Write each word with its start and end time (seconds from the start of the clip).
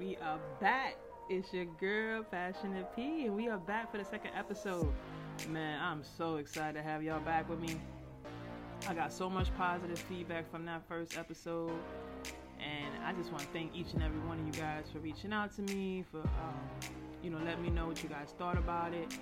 We 0.00 0.16
are 0.24 0.38
back. 0.62 0.96
It's 1.28 1.52
your 1.52 1.66
girl, 1.78 2.22
Passionate 2.22 2.86
P, 2.96 3.26
and 3.26 3.36
we 3.36 3.50
are 3.50 3.58
back 3.58 3.92
for 3.92 3.98
the 3.98 4.04
second 4.06 4.30
episode. 4.34 4.90
Man, 5.50 5.78
I'm 5.78 6.02
so 6.16 6.36
excited 6.36 6.78
to 6.78 6.82
have 6.82 7.02
y'all 7.02 7.20
back 7.20 7.50
with 7.50 7.60
me. 7.60 7.78
I 8.88 8.94
got 8.94 9.12
so 9.12 9.28
much 9.28 9.54
positive 9.58 9.98
feedback 9.98 10.50
from 10.50 10.64
that 10.64 10.88
first 10.88 11.18
episode, 11.18 11.74
and 12.58 13.04
I 13.04 13.12
just 13.12 13.30
want 13.30 13.42
to 13.42 13.48
thank 13.48 13.76
each 13.76 13.92
and 13.92 14.02
every 14.02 14.20
one 14.20 14.40
of 14.40 14.46
you 14.46 14.52
guys 14.52 14.86
for 14.90 15.00
reaching 15.00 15.34
out 15.34 15.54
to 15.56 15.62
me, 15.64 16.02
for 16.10 16.20
um, 16.20 16.90
you 17.22 17.28
know, 17.28 17.36
letting 17.44 17.62
me 17.62 17.68
know 17.68 17.86
what 17.86 18.02
you 18.02 18.08
guys 18.08 18.34
thought 18.38 18.56
about 18.56 18.94
it. 18.94 19.18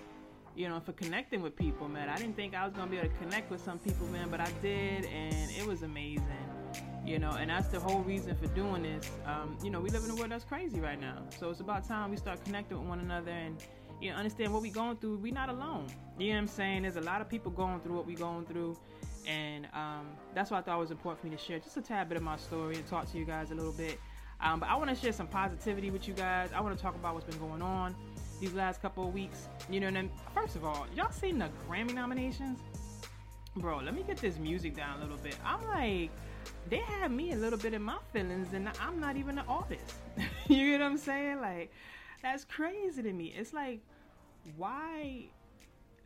You 0.55 0.69
know, 0.69 0.79
for 0.79 0.93
connecting 0.93 1.43
with 1.43 1.57
people, 1.57 1.89
man. 1.89 2.09
I 2.09 2.19
didn't 2.19 2.37
think 2.37 2.55
I 2.55 2.65
was 2.65 2.73
gonna 2.73 2.89
be 2.89 2.99
able 2.99 3.09
to 3.09 3.15
connect 3.17 3.51
with 3.51 3.65
some 3.65 3.81
people, 3.81 4.07
man, 4.07 4.29
but 4.31 4.39
I 4.39 4.51
did, 4.63 5.07
and 5.07 5.51
it 5.51 5.67
was 5.67 5.83
amazing 5.83 6.58
you 7.05 7.19
know 7.19 7.31
and 7.31 7.51
that's 7.51 7.69
the 7.69 7.81
whole 7.81 8.01
reason 8.01 8.37
for 8.37 8.47
doing 8.49 8.83
this. 8.83 9.11
Um, 9.27 9.57
you 9.63 9.71
know 9.71 9.81
we 9.81 9.91
live 9.91 10.05
in 10.05 10.11
a 10.11 10.15
world 10.15 10.31
that's 10.31 10.45
crazy 10.45 10.81
right 10.81 11.01
now. 11.01 11.23
So 11.39 11.51
it's 11.51 11.61
about 11.61 11.87
time 11.87 12.11
we 12.11 12.17
start 12.17 12.45
connecting 12.45 12.79
with 12.79 12.89
one 12.89 13.01
another 13.01 13.31
and 13.31 13.63
you 14.01 14.11
know 14.11 14.17
understand 14.17 14.53
what 14.53 14.63
we're 14.63 14.73
going 14.73 14.97
through. 14.97 15.19
We're 15.19 15.33
not 15.33 15.49
alone. 15.49 15.87
You 16.19 16.29
know 16.29 16.35
what 16.35 16.39
i'm 16.41 16.47
saying? 16.49 16.83
There's 16.83 16.97
a 16.97 17.01
lot 17.01 17.21
of 17.21 17.29
people 17.29 17.51
going 17.51 17.81
through 17.81 17.97
what 17.97 18.07
we're 18.07 18.17
going 18.17 18.45
through. 18.45 18.77
And 19.27 19.67
um, 19.75 20.07
that's 20.35 20.51
why 20.51 20.59
i 20.59 20.63
thought 20.63 20.77
it 20.77 20.81
was 20.81 20.91
important 20.91 21.21
for 21.21 21.27
me 21.27 21.37
to 21.37 21.43
share 21.43 21.59
just 21.59 21.77
a 21.77 21.83
tad 21.83 22.09
bit 22.09 22.17
of 22.17 22.23
my 22.23 22.39
story 22.39 22.77
and 22.77 22.87
talk 22.87 23.11
to 23.13 23.19
you 23.19 23.25
guys 23.25 23.51
a 23.51 23.55
little 23.55 23.73
bit. 23.73 23.99
Um, 24.41 24.61
but 24.61 24.69
i 24.69 24.77
want 24.77 24.89
to 24.89 24.97
share 24.97 25.13
some 25.13 25.27
positivity 25.27 25.91
with 25.91 26.07
you 26.07 26.15
guys. 26.15 26.51
I 26.55 26.61
want 26.61 26.77
to 26.77 26.83
talk 26.83 26.95
about 26.95 27.15
what's 27.15 27.27
been 27.27 27.39
going 27.39 27.63
on 27.63 27.95
these 28.41 28.55
last 28.55 28.81
couple 28.81 29.07
of 29.07 29.13
weeks. 29.13 29.49
You 29.69 29.81
know 29.81 29.89
and 29.89 29.97
then 29.97 30.11
first 30.35 30.57
of 30.57 30.65
all 30.65 30.87
y'all 30.95 31.11
seen 31.11 31.39
the 31.39 31.51
grammy 31.69 31.95
nominations? 31.95 32.59
Bro 33.57 33.79
let 33.79 33.95
me 33.95 34.03
get 34.07 34.19
this 34.19 34.39
music 34.39 34.77
down 34.77 34.99
a 34.99 35.03
little 35.03 35.19
bit. 35.19 35.37
I'm 35.45 35.67
like 35.67 36.11
they 36.69 36.79
had 36.79 37.11
me 37.11 37.33
a 37.33 37.37
little 37.37 37.59
bit 37.59 37.75
in 37.75 37.83
my 37.83 37.99
feelings, 38.13 38.53
and 38.53 38.69
I'm 38.81 39.01
not 39.01 39.17
even 39.17 39.39
an 39.39 39.45
artist. 39.49 39.95
you 40.49 40.73
get 40.73 40.81
what 40.81 40.87
I'm 40.87 40.99
saying? 40.99 41.41
Like, 41.41 41.73
that's 42.23 42.45
crazy 42.45 43.03
to 43.03 43.13
me. 43.13 43.35
It's 43.37 43.53
like, 43.53 43.81
why? 44.57 45.27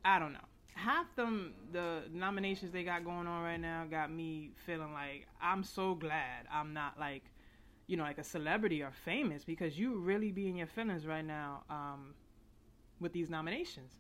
I 0.05 0.19
don't 0.19 0.33
know. 0.33 0.39
Half 0.75 1.15
them, 1.17 1.55
the 1.73 2.03
nominations 2.13 2.73
they 2.73 2.83
got 2.83 3.05
going 3.05 3.27
on 3.27 3.43
right 3.43 3.61
now, 3.61 3.85
got 3.91 4.11
me 4.11 4.51
feeling 4.67 4.93
like 4.93 5.27
I'm 5.41 5.63
so 5.63 5.95
glad 5.95 6.47
I'm 6.51 6.73
not 6.73 6.99
like, 6.99 7.25
you 7.87 7.97
know, 7.97 8.05
like 8.05 8.19
a 8.19 8.25
celebrity 8.25 8.83
or 8.83 8.91
famous 9.05 9.45
because 9.45 9.79
you 9.79 9.99
really 9.99 10.33
be 10.33 10.49
in 10.49 10.57
your 10.57 10.67
feelings 10.67 11.07
right 11.07 11.25
now 11.25 11.63
um, 11.69 12.15
with 13.01 13.13
these 13.13 13.29
nominations 13.29 13.93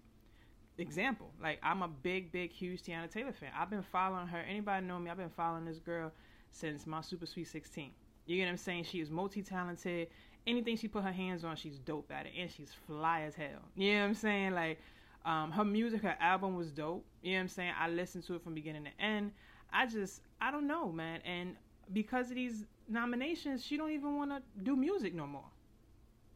example. 0.78 1.30
Like 1.40 1.58
I'm 1.62 1.82
a 1.82 1.88
big, 1.88 2.32
big, 2.32 2.52
huge 2.52 2.82
Teyana 2.82 3.10
Taylor 3.10 3.32
fan. 3.32 3.50
I've 3.56 3.70
been 3.70 3.82
following 3.82 4.26
her. 4.28 4.38
Anybody 4.38 4.86
know 4.86 4.98
me? 4.98 5.10
I've 5.10 5.16
been 5.16 5.30
following 5.30 5.64
this 5.64 5.78
girl 5.78 6.12
since 6.52 6.86
my 6.86 7.00
Super 7.00 7.26
Sweet 7.26 7.48
16. 7.48 7.90
You 8.26 8.36
get 8.36 8.44
what 8.44 8.50
I'm 8.50 8.56
saying? 8.56 8.84
She 8.84 9.00
is 9.00 9.10
multi 9.10 9.42
talented. 9.42 10.08
Anything 10.46 10.76
she 10.76 10.88
put 10.88 11.02
her 11.02 11.12
hands 11.12 11.44
on, 11.44 11.56
she's 11.56 11.78
dope 11.78 12.10
at 12.12 12.26
it, 12.26 12.32
and 12.38 12.50
she's 12.50 12.72
fly 12.86 13.22
as 13.22 13.34
hell. 13.34 13.62
You 13.76 13.94
know 13.94 14.00
what 14.00 14.06
I'm 14.06 14.14
saying? 14.14 14.52
Like, 14.52 14.78
um, 15.24 15.50
her 15.52 15.64
music, 15.64 16.02
her 16.02 16.16
album 16.20 16.56
was 16.56 16.70
dope. 16.70 17.04
You 17.22 17.32
know 17.32 17.38
what 17.38 17.42
I'm 17.42 17.48
saying? 17.48 17.72
I 17.78 17.88
listened 17.88 18.24
to 18.26 18.34
it 18.34 18.42
from 18.42 18.54
beginning 18.54 18.84
to 18.84 19.04
end. 19.04 19.32
I 19.72 19.86
just, 19.86 20.22
I 20.40 20.50
don't 20.50 20.66
know, 20.66 20.90
man. 20.90 21.20
And 21.24 21.56
because 21.92 22.28
of 22.30 22.36
these 22.36 22.64
nominations, 22.88 23.64
she 23.64 23.76
don't 23.76 23.90
even 23.92 24.16
want 24.16 24.30
to 24.30 24.42
do 24.62 24.76
music 24.76 25.14
no 25.14 25.26
more. 25.26 25.44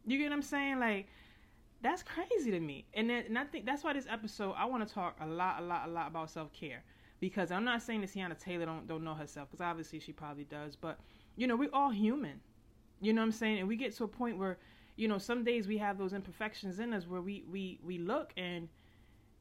You 0.06 0.19
get 0.19 0.31
what 0.31 0.34
I'm 0.34 0.42
saying? 0.42 0.78
Like, 0.78 1.09
that's 1.83 2.03
crazy 2.03 2.50
to 2.53 2.61
me. 2.61 2.87
And 2.94 3.11
then, 3.11 3.25
and 3.27 3.39
I 3.39 3.44
think 3.44 3.67
that's 3.67 3.83
why 3.84 3.92
this 3.92 4.06
episode, 4.09 4.55
I 4.56 4.64
want 4.67 4.87
to 4.87 4.94
talk 4.94 5.17
a 5.20 5.27
lot, 5.27 5.61
a 5.61 5.64
lot, 5.64 5.89
a 5.89 5.91
lot 5.91 6.09
about 6.09 6.31
self 6.31 6.53
care 6.53 6.83
because 7.20 7.50
I'm 7.50 7.64
not 7.64 7.83
saying 7.83 8.03
that 8.03 8.11
Teyana 8.12 8.39
Taylor 8.39 8.67
don't 8.67 8.86
don't 8.86 9.05
know 9.05 9.14
herself 9.14 9.48
because 9.50 9.64
obviously 9.64 10.00
she 10.00 10.12
probably 10.12 10.45
does, 10.45 10.77
but 10.77 10.98
you 11.36 11.47
know 11.47 11.56
we're 11.56 11.70
all 11.72 11.91
human, 11.91 12.41
you 13.00 13.12
know 13.12 13.22
what 13.22 13.27
I'm 13.27 13.33
saying, 13.33 13.59
and 13.59 13.69
we 13.69 13.77
get 13.77 13.97
to 13.97 14.05
a 14.05 14.09
point 14.09 14.39
where 14.39 14.59
you 14.97 15.09
know 15.09 15.19
some 15.19 15.44
days 15.44 15.67
we 15.67 15.78
have 15.78 15.98
those 15.98 16.12
imperfections 16.12 16.78
in 16.78 16.93
us 16.93 17.06
where 17.06 17.21
we 17.21 17.44
we 17.50 17.78
we 17.82 17.99
look 17.99 18.32
and 18.37 18.69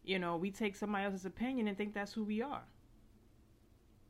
you 0.03 0.19
know 0.19 0.37
we 0.37 0.51
take 0.51 0.75
somebody 0.75 1.05
else's 1.05 1.25
opinion 1.25 1.67
and 1.67 1.77
think 1.77 1.93
that's 1.93 2.13
who 2.13 2.23
we 2.23 2.41
are. 2.41 2.63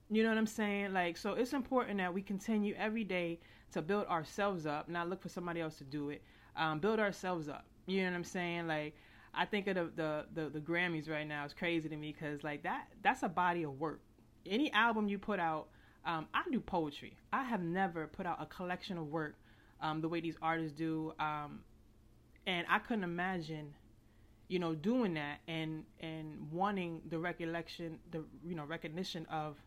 You 0.09 0.21
know 0.21 0.29
what 0.29 0.37
I'm 0.37 0.45
saying? 0.47 0.93
Like 0.93 1.17
so 1.17 1.33
it's 1.33 1.53
important 1.53 1.97
that 1.97 2.13
we 2.13 2.21
continue 2.21 2.75
every 2.77 3.03
day 3.03 3.39
to 3.71 3.81
build 3.81 4.05
ourselves 4.07 4.65
up, 4.65 4.87
not 4.87 5.09
look 5.09 5.21
for 5.21 5.29
somebody 5.29 5.61
else 5.61 5.77
to 5.79 5.83
do 5.83 6.09
it. 6.09 6.23
Um, 6.55 6.79
build 6.79 6.99
ourselves 6.99 7.49
up. 7.49 7.65
You 7.87 8.03
know 8.03 8.11
what 8.11 8.15
I'm 8.15 8.23
saying? 8.23 8.67
Like 8.67 8.95
I 9.35 9.45
think 9.45 9.67
of 9.67 9.75
the, 9.75 9.91
the 9.95 10.25
the, 10.33 10.49
the 10.49 10.59
Grammys 10.59 11.09
right 11.09 11.27
now 11.27 11.45
is 11.45 11.53
crazy 11.53 11.89
to 11.89 11.95
me 11.95 12.13
because 12.13 12.43
like 12.43 12.63
that 12.63 12.87
that's 13.03 13.23
a 13.23 13.29
body 13.29 13.63
of 13.63 13.79
work. 13.79 14.01
Any 14.45 14.71
album 14.73 15.07
you 15.07 15.17
put 15.17 15.39
out, 15.39 15.67
um, 16.05 16.27
I 16.33 16.43
do 16.51 16.59
poetry. 16.59 17.17
I 17.33 17.43
have 17.43 17.61
never 17.61 18.07
put 18.07 18.25
out 18.25 18.41
a 18.41 18.45
collection 18.45 18.97
of 18.97 19.07
work 19.07 19.35
um, 19.81 20.01
the 20.01 20.07
way 20.09 20.21
these 20.21 20.37
artists 20.41 20.77
do, 20.77 21.13
um, 21.19 21.59
and 22.47 22.65
I 22.69 22.79
couldn't 22.79 23.03
imagine, 23.03 23.73
you 24.47 24.59
know, 24.59 24.75
doing 24.75 25.15
that 25.15 25.39
and 25.47 25.83
and 25.99 26.51
wanting 26.51 27.01
the 27.09 27.19
recollection, 27.19 27.99
the 28.11 28.23
you 28.45 28.55
know 28.55 28.65
recognition 28.65 29.25
of 29.27 29.57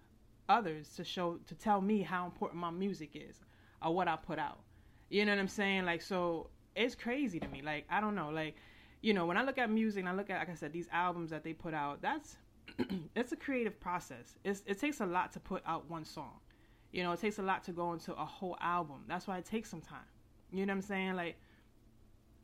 others 0.49 0.89
to 0.97 1.05
show 1.05 1.39
to 1.47 1.55
tell 1.55 1.81
me 1.81 2.03
how 2.03 2.25
important 2.25 2.61
my 2.61 2.71
music 2.71 3.11
is 3.15 3.41
or 3.83 3.95
what 3.95 4.09
I 4.09 4.17
put 4.17 4.39
out. 4.39 4.61
You 5.11 5.25
know 5.25 5.33
what 5.33 5.41
I'm 5.41 5.49
saying? 5.49 5.85
Like 5.85 6.03
so, 6.03 6.51
it's 6.77 6.95
crazy 6.95 7.41
to 7.41 7.49
me. 7.49 7.63
Like 7.63 7.87
I 7.91 8.01
don't 8.01 8.15
know, 8.15 8.31
like 8.31 8.57
you 9.01 9.15
know, 9.15 9.27
when 9.27 9.37
I 9.37 9.45
look 9.45 9.59
at 9.59 9.71
music 9.71 10.01
and 10.01 10.09
I 10.09 10.13
look 10.13 10.31
at, 10.31 10.39
like 10.39 10.51
I 10.51 10.55
said, 10.55 10.73
these 10.73 10.89
albums 10.93 11.31
that 11.31 11.45
they 11.45 11.53
put 11.53 11.75
out, 11.75 12.03
that's 12.03 12.37
it's 13.15 13.33
a 13.33 13.37
creative 13.37 13.79
process. 13.81 14.37
It's, 14.45 14.63
it 14.67 14.79
takes 14.79 15.01
a 15.01 15.07
lot 15.07 15.33
to 15.33 15.41
put 15.41 15.63
out 15.67 15.89
one 15.89 16.05
song. 16.05 16.41
You 16.93 17.03
know, 17.03 17.13
it 17.13 17.21
takes 17.21 17.39
a 17.39 17.43
lot 17.43 17.63
to 17.65 17.73
go 17.73 17.93
into 17.93 18.13
a 18.15 18.25
whole 18.25 18.57
album. 18.61 19.05
That's 19.07 19.27
why 19.27 19.39
it 19.39 19.45
takes 19.45 19.71
some 19.71 19.81
time. 19.81 20.01
You 20.53 20.67
know 20.67 20.73
what 20.73 20.79
I'm 20.79 20.83
saying? 20.83 21.15
Like, 21.15 21.37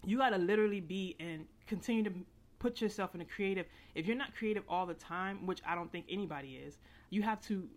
you 0.05 0.19
got 0.19 0.31
to 0.31 0.39
literally 0.39 0.81
be 0.81 1.17
and 1.19 1.47
continue 1.67 2.05
to 2.05 2.13
put 2.59 2.81
yourself 2.81 3.15
in 3.15 3.21
a 3.21 3.25
creative. 3.25 3.67
If 3.95 4.07
you're 4.07 4.17
not 4.17 4.35
creative 4.35 4.65
all 4.69 4.87
the 4.87 4.95
time, 4.95 5.47
which 5.47 5.61
I 5.67 5.75
don't 5.75 5.91
think 5.91 6.07
anybody 6.09 6.61
is, 6.67 6.79
you 7.11 7.23
have 7.23 7.41
to 7.43 7.69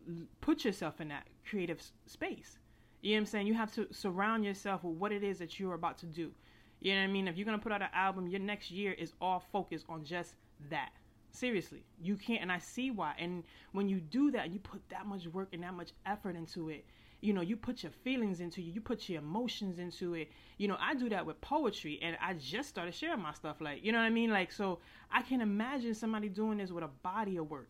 put 0.41 0.65
yourself 0.65 0.99
in 0.99 1.07
that 1.09 1.27
creative 1.49 1.81
space. 2.05 2.59
You 3.01 3.11
know 3.11 3.15
what 3.15 3.19
I'm 3.19 3.25
saying? 3.27 3.47
You 3.47 3.53
have 3.53 3.73
to 3.75 3.87
surround 3.91 4.43
yourself 4.43 4.83
with 4.83 4.97
what 4.97 5.11
it 5.11 5.23
is 5.23 5.39
that 5.39 5.59
you're 5.59 5.75
about 5.75 5.97
to 5.99 6.05
do. 6.05 6.31
You 6.79 6.93
know 6.93 7.01
what 7.01 7.09
I 7.09 7.11
mean? 7.11 7.27
If 7.27 7.37
you're 7.37 7.45
gonna 7.45 7.57
put 7.59 7.71
out 7.71 7.81
an 7.81 7.89
album, 7.93 8.27
your 8.27 8.39
next 8.39 8.71
year 8.71 8.93
is 8.93 9.13
all 9.19 9.43
focused 9.51 9.85
on 9.89 10.03
just 10.03 10.35
that. 10.69 10.91
Seriously, 11.31 11.83
you 12.01 12.15
can't, 12.15 12.41
and 12.41 12.51
I 12.51 12.59
see 12.59 12.91
why. 12.91 13.13
And 13.19 13.43
when 13.71 13.89
you 13.89 13.99
do 13.99 14.31
that, 14.31 14.51
you 14.51 14.59
put 14.59 14.87
that 14.89 15.05
much 15.05 15.27
work 15.27 15.49
and 15.53 15.63
that 15.63 15.73
much 15.73 15.91
effort 16.05 16.35
into 16.35 16.69
it. 16.69 16.85
You 17.21 17.33
know, 17.33 17.41
you 17.41 17.57
put 17.57 17.83
your 17.83 17.91
feelings 17.91 18.39
into 18.39 18.61
it, 18.61 18.65
you 18.65 18.79
put 18.79 19.09
your 19.09 19.19
emotions 19.19 19.79
into 19.79 20.13
it. 20.13 20.31
You 20.57 20.67
know, 20.67 20.77
I 20.79 20.93
do 20.93 21.09
that 21.09 21.25
with 21.25 21.41
poetry, 21.41 21.99
and 22.01 22.15
I 22.21 22.33
just 22.33 22.69
started 22.69 22.93
sharing 22.93 23.21
my 23.21 23.33
stuff. 23.33 23.59
Like, 23.59 23.83
you 23.83 23.91
know 23.91 23.97
what 23.97 24.05
I 24.05 24.09
mean? 24.11 24.29
Like, 24.29 24.51
so 24.51 24.79
I 25.11 25.21
can 25.23 25.41
imagine 25.41 25.93
somebody 25.95 26.29
doing 26.29 26.59
this 26.59 26.71
with 26.71 26.83
a 26.83 26.89
body 27.03 27.37
of 27.37 27.49
work. 27.49 27.69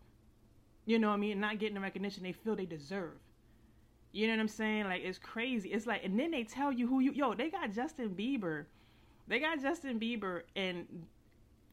You 0.84 0.98
know 0.98 1.08
what 1.08 1.14
I 1.14 1.18
mean? 1.18 1.40
Not 1.40 1.58
getting 1.58 1.74
the 1.74 1.80
recognition 1.80 2.22
they 2.22 2.32
feel 2.32 2.56
they 2.56 2.66
deserve. 2.66 3.18
You 4.12 4.26
know 4.26 4.34
what 4.34 4.40
I'm 4.40 4.48
saying? 4.48 4.84
Like, 4.84 5.02
it's 5.02 5.18
crazy. 5.18 5.70
It's 5.70 5.86
like, 5.86 6.04
and 6.04 6.18
then 6.18 6.30
they 6.30 6.44
tell 6.44 6.72
you 6.72 6.86
who 6.86 7.00
you, 7.00 7.12
yo, 7.12 7.34
they 7.34 7.50
got 7.50 7.72
Justin 7.72 8.10
Bieber 8.10 8.64
they 9.28 9.38
got 9.38 9.60
Justin 9.60 10.00
Bieber 10.00 10.42
in 10.54 10.86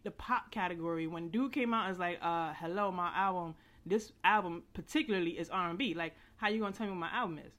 the 0.04 0.12
pop 0.12 0.52
category 0.52 1.08
when 1.08 1.30
dude 1.30 1.52
came 1.52 1.74
out 1.74 1.90
as 1.90 1.98
like, 1.98 2.20
uh, 2.22 2.54
hello, 2.60 2.92
my 2.92 3.12
album. 3.16 3.56
This 3.86 4.12
album 4.24 4.64
particularly 4.74 5.32
is 5.32 5.50
R 5.50 5.70
and 5.70 5.78
B. 5.78 5.94
Like, 5.94 6.16
how 6.38 6.50
you 6.50 6.60
gonna 6.60 6.74
tell 6.74 6.88
me 6.88 6.92
what 6.92 7.00
my 7.00 7.10
album 7.12 7.40
is? 7.40 7.54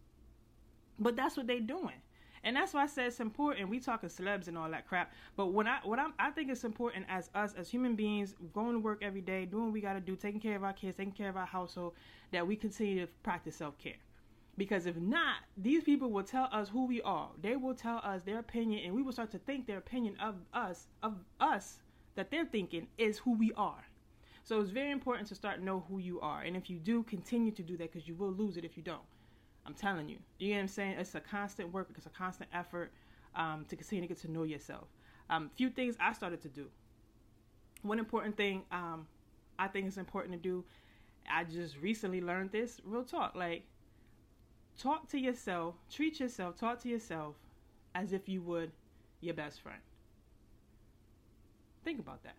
But 0.99 1.17
that's 1.17 1.37
what 1.37 1.47
they 1.47 1.61
doing. 1.61 1.95
And 2.43 2.55
that's 2.55 2.73
why 2.75 2.85
I 2.85 2.87
said 2.87 3.07
it's 3.07 3.21
important. 3.21 3.69
We 3.69 3.81
talking 3.81 4.09
celebs 4.09 4.47
and 4.47 4.57
all 4.57 4.71
that 4.71 4.87
crap. 4.87 5.13
But 5.37 5.49
when 5.49 5.67
I 5.67 5.79
what 5.83 5.99
I'm, 5.99 6.15
I 6.19 6.31
think 6.31 6.51
it's 6.51 6.65
important 6.65 7.07
as 7.09 7.31
us 7.35 7.55
as 7.57 7.69
human 7.69 7.97
beings 7.97 8.35
going 8.53 8.75
to 8.75 8.79
work 8.79 9.03
every 9.03 9.21
day, 9.21 9.47
doing 9.47 9.65
what 9.65 9.73
we 9.73 9.81
got 9.81 9.95
to 9.95 10.01
do, 10.01 10.15
taking 10.15 10.41
care 10.41 10.57
of 10.57 10.63
our 10.63 10.73
kids, 10.73 10.97
taking 10.97 11.13
care 11.13 11.29
of 11.29 11.37
our 11.37 11.47
household, 11.47 11.95
that 12.33 12.47
we 12.47 12.55
continue 12.55 13.01
to 13.01 13.13
practice 13.23 13.57
self 13.57 13.79
care. 13.79 13.97
Because 14.57 14.87
if 14.87 14.97
not, 14.97 15.37
these 15.57 15.85
people 15.85 16.11
will 16.11 16.23
tell 16.23 16.49
us 16.51 16.69
who 16.69 16.87
we 16.87 17.03
are. 17.03 17.29
They 17.43 17.57
will 17.57 17.75
tell 17.75 18.01
us 18.03 18.23
their 18.23 18.39
opinion, 18.39 18.85
and 18.85 18.95
we 18.95 19.03
will 19.03 19.13
start 19.13 19.31
to 19.33 19.39
think 19.39 19.67
their 19.67 19.79
opinion 19.79 20.17
of 20.19 20.37
us, 20.55 20.87
of 21.03 21.15
us, 21.41 21.83
that 22.15 22.31
they're 22.31 22.47
thinking 22.47 22.87
is 22.97 23.19
who 23.19 23.35
we 23.35 23.53
are. 23.57 23.85
So 24.45 24.61
it's 24.61 24.71
very 24.71 24.93
important 24.93 25.29
to 25.29 25.35
start 25.35 25.61
know 25.61 25.85
who 25.89 25.99
you 25.99 26.21
are. 26.21 26.43
And 26.43 26.57
if 26.57 26.71
you 26.71 26.79
do, 26.79 27.03
continue 27.03 27.51
to 27.53 27.63
do 27.63 27.77
that 27.77 27.93
because 27.93 28.09
you 28.09 28.15
will 28.15 28.33
lose 28.33 28.57
it 28.57 28.65
if 28.65 28.77
you 28.77 28.83
don't. 28.83 29.03
I'm 29.67 29.75
telling 29.75 30.09
you. 30.09 30.19
You 30.39 30.55
what 30.55 30.61
I'm 30.61 30.69
saying? 30.69 30.99
It's 30.99 31.15
a 31.15 31.21
constant 31.21 31.73
work, 31.73 31.89
it's 31.97 32.07
a 32.07 32.11
constant 32.11 32.49
effort 32.55 32.93
um, 33.35 33.67
to 33.69 33.77
continue 33.77 34.03
to 34.03 34.09
get 34.09 34.21
to 34.23 34.31
know 34.31 34.45
yourself. 34.45 34.85
Um, 35.29 35.51
few 35.57 35.69
things 35.69 35.97
I 36.01 36.13
started 36.13 36.41
to 36.43 36.49
do. 36.49 36.67
One 37.83 37.99
important 37.99 38.37
thing 38.37 38.63
um, 38.71 39.07
I 39.59 39.67
think 39.67 39.89
is 39.89 39.99
important 39.99 40.33
to 40.35 40.39
do. 40.39 40.65
I 41.29 41.45
just 41.45 41.77
recently 41.79 42.21
learned 42.21 42.53
this. 42.53 42.81
Real 42.85 43.03
talk, 43.03 43.35
like 43.35 43.65
talk 44.79 45.09
to 45.11 45.19
yourself, 45.19 45.75
treat 45.91 46.21
yourself, 46.21 46.57
talk 46.57 46.81
to 46.83 46.89
yourself 46.89 47.37
as 47.95 48.13
if 48.13 48.29
you 48.29 48.43
would 48.43 48.73
your 49.21 49.35
best 49.35 49.61
friend. 49.61 49.81
Think 51.85 51.99
about 51.99 52.23
that. 52.25 52.37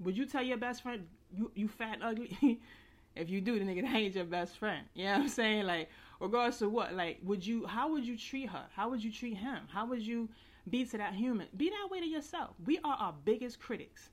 Would 0.00 0.16
you 0.16 0.26
tell 0.26 0.42
your 0.42 0.58
best 0.58 0.82
friend 0.82 1.06
you 1.34 1.50
you 1.54 1.68
fat 1.68 1.98
ugly? 2.02 2.36
if 3.16 3.30
you 3.30 3.40
do, 3.40 3.58
the 3.58 3.64
nigga 3.64 3.84
ain't 3.94 4.14
your 4.14 4.24
best 4.24 4.56
friend. 4.58 4.86
You 4.94 5.04
know 5.04 5.12
what 5.12 5.20
I'm 5.22 5.28
saying? 5.28 5.66
Like, 5.66 5.88
regardless 6.20 6.62
of 6.62 6.72
what, 6.72 6.94
like, 6.94 7.20
would 7.22 7.46
you? 7.46 7.66
How 7.66 7.90
would 7.90 8.04
you 8.04 8.16
treat 8.16 8.48
her? 8.50 8.64
How 8.74 8.90
would 8.90 9.02
you 9.02 9.12
treat 9.12 9.36
him? 9.36 9.68
How 9.72 9.86
would 9.86 10.02
you 10.02 10.28
be 10.68 10.84
to 10.84 10.98
that 10.98 11.14
human. 11.14 11.48
Be 11.56 11.70
that 11.70 11.88
way 11.90 12.00
to 12.00 12.06
yourself. 12.06 12.50
We 12.64 12.78
are 12.84 12.94
our 12.94 13.14
biggest 13.24 13.60
critics. 13.60 14.10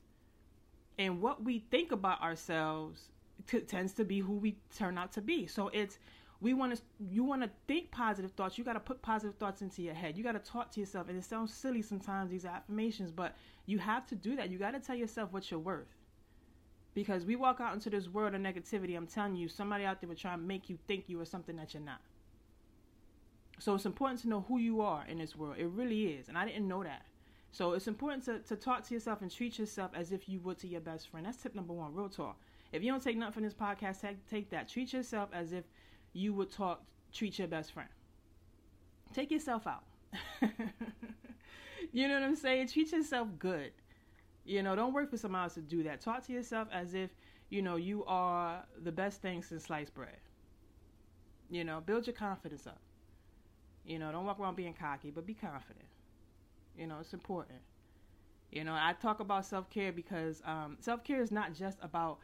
And 0.98 1.20
what 1.20 1.42
we 1.42 1.60
think 1.70 1.92
about 1.92 2.20
ourselves 2.20 3.08
t- 3.46 3.60
tends 3.60 3.92
to 3.94 4.04
be 4.04 4.20
who 4.20 4.34
we 4.34 4.56
turn 4.76 4.98
out 4.98 5.12
to 5.12 5.20
be. 5.20 5.46
So 5.46 5.68
it's 5.68 5.98
we 6.40 6.54
want 6.54 6.74
to 6.74 6.82
you 6.98 7.22
want 7.22 7.42
to 7.42 7.50
think 7.68 7.90
positive 7.90 8.32
thoughts. 8.32 8.56
You 8.56 8.64
got 8.64 8.72
to 8.72 8.80
put 8.80 9.02
positive 9.02 9.36
thoughts 9.36 9.60
into 9.62 9.82
your 9.82 9.94
head. 9.94 10.16
You 10.16 10.24
got 10.24 10.32
to 10.32 10.38
talk 10.38 10.70
to 10.72 10.80
yourself 10.80 11.08
and 11.08 11.18
it 11.18 11.24
sounds 11.24 11.52
silly 11.52 11.82
sometimes 11.82 12.30
these 12.30 12.44
affirmations 12.44 13.10
but 13.10 13.36
you 13.66 13.78
have 13.78 14.06
to 14.06 14.14
do 14.14 14.36
that. 14.36 14.50
You 14.50 14.58
got 14.58 14.72
to 14.72 14.80
tell 14.80 14.96
yourself 14.96 15.32
what 15.32 15.50
you're 15.50 15.60
worth. 15.60 15.94
Because 16.94 17.24
we 17.24 17.36
walk 17.36 17.60
out 17.60 17.74
into 17.74 17.88
this 17.88 18.08
world 18.08 18.34
of 18.34 18.40
negativity 18.40 18.96
i'm 18.96 19.06
telling 19.06 19.36
you 19.36 19.48
somebody 19.48 19.84
out 19.84 20.00
there 20.00 20.08
will 20.08 20.16
try 20.16 20.34
and 20.34 20.46
make 20.46 20.68
you 20.68 20.78
think 20.88 21.04
you 21.08 21.20
are 21.20 21.26
something 21.26 21.56
that 21.56 21.74
you're 21.74 21.82
not. 21.82 22.00
So 23.58 23.74
it's 23.74 23.84
important 23.84 24.20
to 24.22 24.28
know 24.28 24.44
who 24.48 24.58
you 24.58 24.80
are 24.80 25.04
in 25.06 25.18
this 25.18 25.36
world. 25.36 25.56
It 25.58 25.66
really 25.66 26.06
is 26.06 26.28
and 26.28 26.38
i 26.38 26.46
didn't 26.46 26.66
know 26.66 26.82
that. 26.82 27.02
So 27.52 27.72
it's 27.72 27.88
important 27.88 28.24
to, 28.24 28.38
to 28.38 28.56
talk 28.56 28.86
to 28.86 28.94
yourself 28.94 29.22
and 29.22 29.30
treat 29.30 29.58
yourself 29.58 29.90
as 29.94 30.12
if 30.12 30.28
you 30.28 30.40
would 30.40 30.58
to 30.58 30.68
your 30.68 30.80
best 30.80 31.08
friend. 31.10 31.26
That's 31.26 31.36
tip 31.36 31.54
number 31.54 31.72
one 31.72 31.94
real 31.94 32.08
talk. 32.08 32.38
If 32.72 32.84
you 32.84 32.92
don't 32.92 33.02
take 33.02 33.16
nothing 33.16 33.32
from 33.32 33.42
this 33.42 33.54
podcast 33.54 34.00
take, 34.00 34.28
take 34.28 34.50
that. 34.50 34.68
Treat 34.68 34.92
yourself 34.92 35.30
as 35.32 35.52
if 35.52 35.64
you 36.12 36.32
would 36.34 36.50
talk 36.50 36.82
treat 37.12 37.38
your 37.38 37.48
best 37.48 37.72
friend. 37.72 37.88
Take 39.12 39.30
yourself 39.30 39.66
out. 39.66 39.84
you 41.92 42.08
know 42.08 42.14
what 42.14 42.22
I'm 42.22 42.36
saying? 42.36 42.68
Treat 42.68 42.92
yourself 42.92 43.28
good. 43.38 43.72
You 44.44 44.62
know, 44.62 44.74
don't 44.76 44.92
work 44.92 45.10
for 45.10 45.16
somebody 45.16 45.44
else 45.44 45.54
to 45.54 45.60
do 45.62 45.82
that. 45.84 46.00
Talk 46.00 46.24
to 46.26 46.32
yourself 46.32 46.68
as 46.72 46.94
if, 46.94 47.10
you 47.50 47.62
know, 47.62 47.76
you 47.76 48.04
are 48.06 48.64
the 48.82 48.92
best 48.92 49.22
thing 49.22 49.42
since 49.42 49.64
sliced 49.64 49.94
bread. 49.94 50.18
You 51.50 51.64
know, 51.64 51.80
build 51.80 52.06
your 52.06 52.14
confidence 52.14 52.66
up. 52.66 52.80
You 53.84 53.98
know, 53.98 54.12
don't 54.12 54.24
walk 54.24 54.38
around 54.40 54.56
being 54.56 54.74
cocky, 54.74 55.10
but 55.10 55.26
be 55.26 55.34
confident. 55.34 55.86
You 56.76 56.86
know, 56.86 56.98
it's 57.00 57.12
important. 57.12 57.60
You 58.50 58.64
know, 58.64 58.74
I 58.74 58.94
talk 58.94 59.20
about 59.20 59.46
self 59.46 59.70
care 59.70 59.92
because 59.92 60.42
um, 60.44 60.76
self 60.80 61.04
care 61.04 61.20
is 61.22 61.30
not 61.30 61.54
just 61.54 61.78
about 61.82 62.18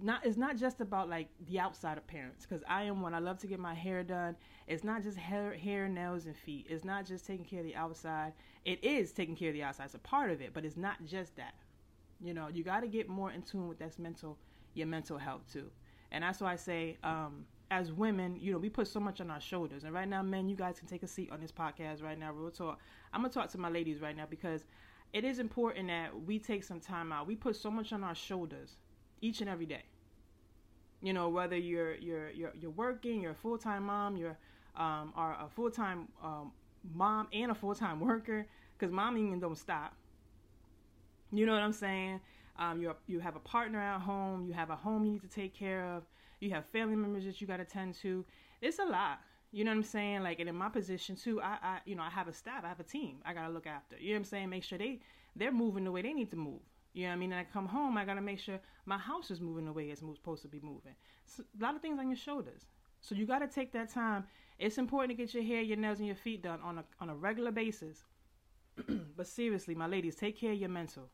not 0.00 0.26
it's 0.26 0.36
not 0.36 0.56
just 0.56 0.80
about 0.80 1.08
like 1.08 1.28
the 1.46 1.60
outside 1.60 1.98
appearance 1.98 2.44
because 2.48 2.64
I 2.68 2.84
am 2.84 3.00
one. 3.00 3.14
I 3.14 3.20
love 3.20 3.38
to 3.38 3.46
get 3.46 3.60
my 3.60 3.74
hair 3.74 4.02
done. 4.02 4.36
It's 4.66 4.82
not 4.82 5.02
just 5.02 5.16
hair, 5.16 5.54
hair, 5.54 5.88
nails, 5.88 6.26
and 6.26 6.36
feet. 6.36 6.66
It's 6.68 6.84
not 6.84 7.06
just 7.06 7.26
taking 7.26 7.44
care 7.44 7.60
of 7.60 7.66
the 7.66 7.76
outside. 7.76 8.32
It 8.64 8.82
is 8.82 9.12
taking 9.12 9.36
care 9.36 9.50
of 9.50 9.54
the 9.54 9.62
outside. 9.62 9.84
It's 9.84 9.94
a 9.94 9.98
part 9.98 10.30
of 10.30 10.40
it, 10.40 10.52
but 10.52 10.64
it's 10.64 10.76
not 10.76 11.04
just 11.04 11.36
that. 11.36 11.54
You 12.20 12.34
know, 12.34 12.48
you 12.48 12.64
got 12.64 12.80
to 12.80 12.88
get 12.88 13.08
more 13.08 13.30
in 13.30 13.42
tune 13.42 13.68
with 13.68 13.78
that's 13.78 13.98
mental, 13.98 14.38
your 14.74 14.86
mental 14.86 15.18
health 15.18 15.42
too. 15.52 15.70
And 16.10 16.24
that's 16.24 16.40
why 16.40 16.52
I 16.52 16.56
say, 16.56 16.96
um, 17.04 17.44
as 17.70 17.92
women, 17.92 18.36
you 18.40 18.52
know, 18.52 18.58
we 18.58 18.68
put 18.68 18.88
so 18.88 19.00
much 19.00 19.20
on 19.20 19.30
our 19.30 19.40
shoulders. 19.40 19.84
And 19.84 19.92
right 19.92 20.08
now, 20.08 20.22
men, 20.22 20.48
you 20.48 20.56
guys 20.56 20.78
can 20.78 20.88
take 20.88 21.02
a 21.02 21.08
seat 21.08 21.30
on 21.30 21.40
this 21.40 21.52
podcast 21.52 22.02
right 22.02 22.18
now. 22.18 22.32
Real 22.32 22.50
talk. 22.50 22.80
I'm 23.12 23.20
gonna 23.20 23.32
talk 23.32 23.50
to 23.50 23.58
my 23.58 23.68
ladies 23.68 24.00
right 24.00 24.16
now 24.16 24.26
because 24.28 24.64
it 25.12 25.24
is 25.24 25.38
important 25.38 25.88
that 25.88 26.24
we 26.24 26.38
take 26.38 26.64
some 26.64 26.80
time 26.80 27.12
out. 27.12 27.26
We 27.26 27.36
put 27.36 27.56
so 27.56 27.70
much 27.70 27.92
on 27.92 28.02
our 28.02 28.14
shoulders 28.14 28.76
each 29.24 29.40
and 29.40 29.48
every 29.48 29.66
day. 29.66 29.84
You 31.00 31.12
know, 31.12 31.28
whether 31.28 31.56
you're 31.56 31.94
you're 31.96 32.30
you're, 32.30 32.52
you're 32.60 32.70
working, 32.70 33.20
you're 33.22 33.32
a 33.32 33.42
full 33.46 33.58
time 33.58 33.84
mom, 33.84 34.16
you're 34.16 34.38
um, 34.76 35.12
are 35.16 35.36
a 35.40 35.48
full 35.48 35.70
time 35.70 36.08
um, 36.22 36.52
mom 36.94 37.28
and 37.32 37.50
a 37.50 37.54
full 37.54 37.74
time 37.74 38.00
worker, 38.00 38.46
because 38.76 38.92
momming 38.92 39.40
don't 39.40 39.58
stop. 39.58 39.94
You 41.32 41.46
know 41.46 41.52
what 41.52 41.62
I'm 41.62 41.72
saying? 41.72 42.20
Um, 42.58 42.80
you 42.80 42.94
you 43.06 43.18
have 43.20 43.36
a 43.36 43.40
partner 43.40 43.80
at 43.80 44.00
home, 44.00 44.46
you 44.46 44.52
have 44.52 44.70
a 44.70 44.76
home 44.76 45.04
you 45.04 45.12
need 45.12 45.22
to 45.22 45.28
take 45.28 45.54
care 45.54 45.84
of, 45.84 46.04
you 46.40 46.50
have 46.50 46.64
family 46.66 46.96
members 46.96 47.24
that 47.24 47.40
you 47.40 47.46
got 47.46 47.58
to 47.58 47.64
tend 47.64 47.94
to. 48.02 48.24
It's 48.60 48.78
a 48.78 48.84
lot. 48.84 49.18
You 49.52 49.64
know 49.64 49.70
what 49.70 49.76
I'm 49.76 49.82
saying? 49.84 50.22
Like, 50.22 50.40
and 50.40 50.48
in 50.48 50.56
my 50.56 50.68
position 50.68 51.14
too, 51.16 51.40
I, 51.40 51.58
I, 51.62 51.78
you 51.84 51.94
know, 51.94 52.02
I 52.02 52.10
have 52.10 52.28
a 52.28 52.32
staff, 52.32 52.64
I 52.64 52.68
have 52.68 52.80
a 52.80 52.84
team 52.84 53.18
I 53.24 53.32
gotta 53.34 53.52
look 53.52 53.66
after. 53.66 53.96
You 53.98 54.08
know 54.08 54.14
what 54.14 54.18
I'm 54.18 54.24
saying? 54.24 54.50
Make 54.50 54.64
sure 54.64 54.78
they, 54.78 55.00
they're 55.36 55.52
moving 55.52 55.84
the 55.84 55.92
way 55.92 56.02
they 56.02 56.12
need 56.12 56.30
to 56.30 56.36
move. 56.36 56.60
You 56.94 57.02
know 57.04 57.08
what 57.08 57.14
I 57.14 57.18
mean? 57.18 57.32
And 57.32 57.40
I 57.40 57.44
come 57.52 57.66
home, 57.66 57.98
I 57.98 58.04
gotta 58.04 58.20
make 58.20 58.38
sure 58.38 58.60
my 58.86 58.98
house 58.98 59.30
is 59.30 59.40
moving 59.40 59.66
the 59.66 59.72
way 59.72 59.90
it's 59.90 60.00
supposed 60.00 60.42
to 60.42 60.48
be 60.48 60.60
moving. 60.60 60.94
So, 61.26 61.42
a 61.42 61.62
lot 61.62 61.74
of 61.74 61.82
things 61.82 61.98
on 61.98 62.08
your 62.08 62.16
shoulders. 62.16 62.66
So 63.00 63.14
you 63.14 63.26
gotta 63.26 63.48
take 63.48 63.72
that 63.72 63.92
time. 63.92 64.24
It's 64.58 64.78
important 64.78 65.10
to 65.10 65.22
get 65.22 65.34
your 65.34 65.42
hair, 65.42 65.60
your 65.60 65.76
nails, 65.76 65.98
and 65.98 66.06
your 66.06 66.16
feet 66.16 66.42
done 66.42 66.60
on 66.62 66.78
a 66.78 66.84
on 67.00 67.10
a 67.10 67.14
regular 67.14 67.50
basis. 67.50 68.04
but 69.16 69.26
seriously, 69.26 69.74
my 69.74 69.86
ladies, 69.86 70.14
take 70.14 70.38
care 70.38 70.52
of 70.52 70.58
your 70.58 70.70
mental. 70.70 71.10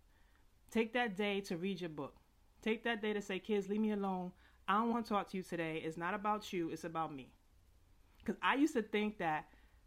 Take 0.71 0.93
that 0.93 1.17
day 1.17 1.41
to 1.43 1.57
read 1.57 1.81
your 1.81 1.91
book. 1.91 2.17
Take 2.63 2.85
that 2.85 3.03
day 3.03 3.13
to 3.13 3.21
say, 3.21 3.39
kids, 3.39 3.69
leave 3.69 3.81
me 3.81 3.93
alone. 3.93 4.33
I 4.69 4.75
don't 4.75 4.91
want 4.91 5.07
to 5.07 5.09
talk 5.09 5.29
to 5.31 5.37
you 5.37 5.43
today. 5.43 5.83
It's 5.85 5.97
not 5.97 6.15
about 6.15 6.53
you. 6.53 6.71
It's 6.71 6.85
about 6.85 7.13
me. 7.13 7.33
Because 8.19 8.37
I 8.43 8.55
used 8.55 8.75
to 8.75 8.83
think 8.83 9.19
that 9.19 9.47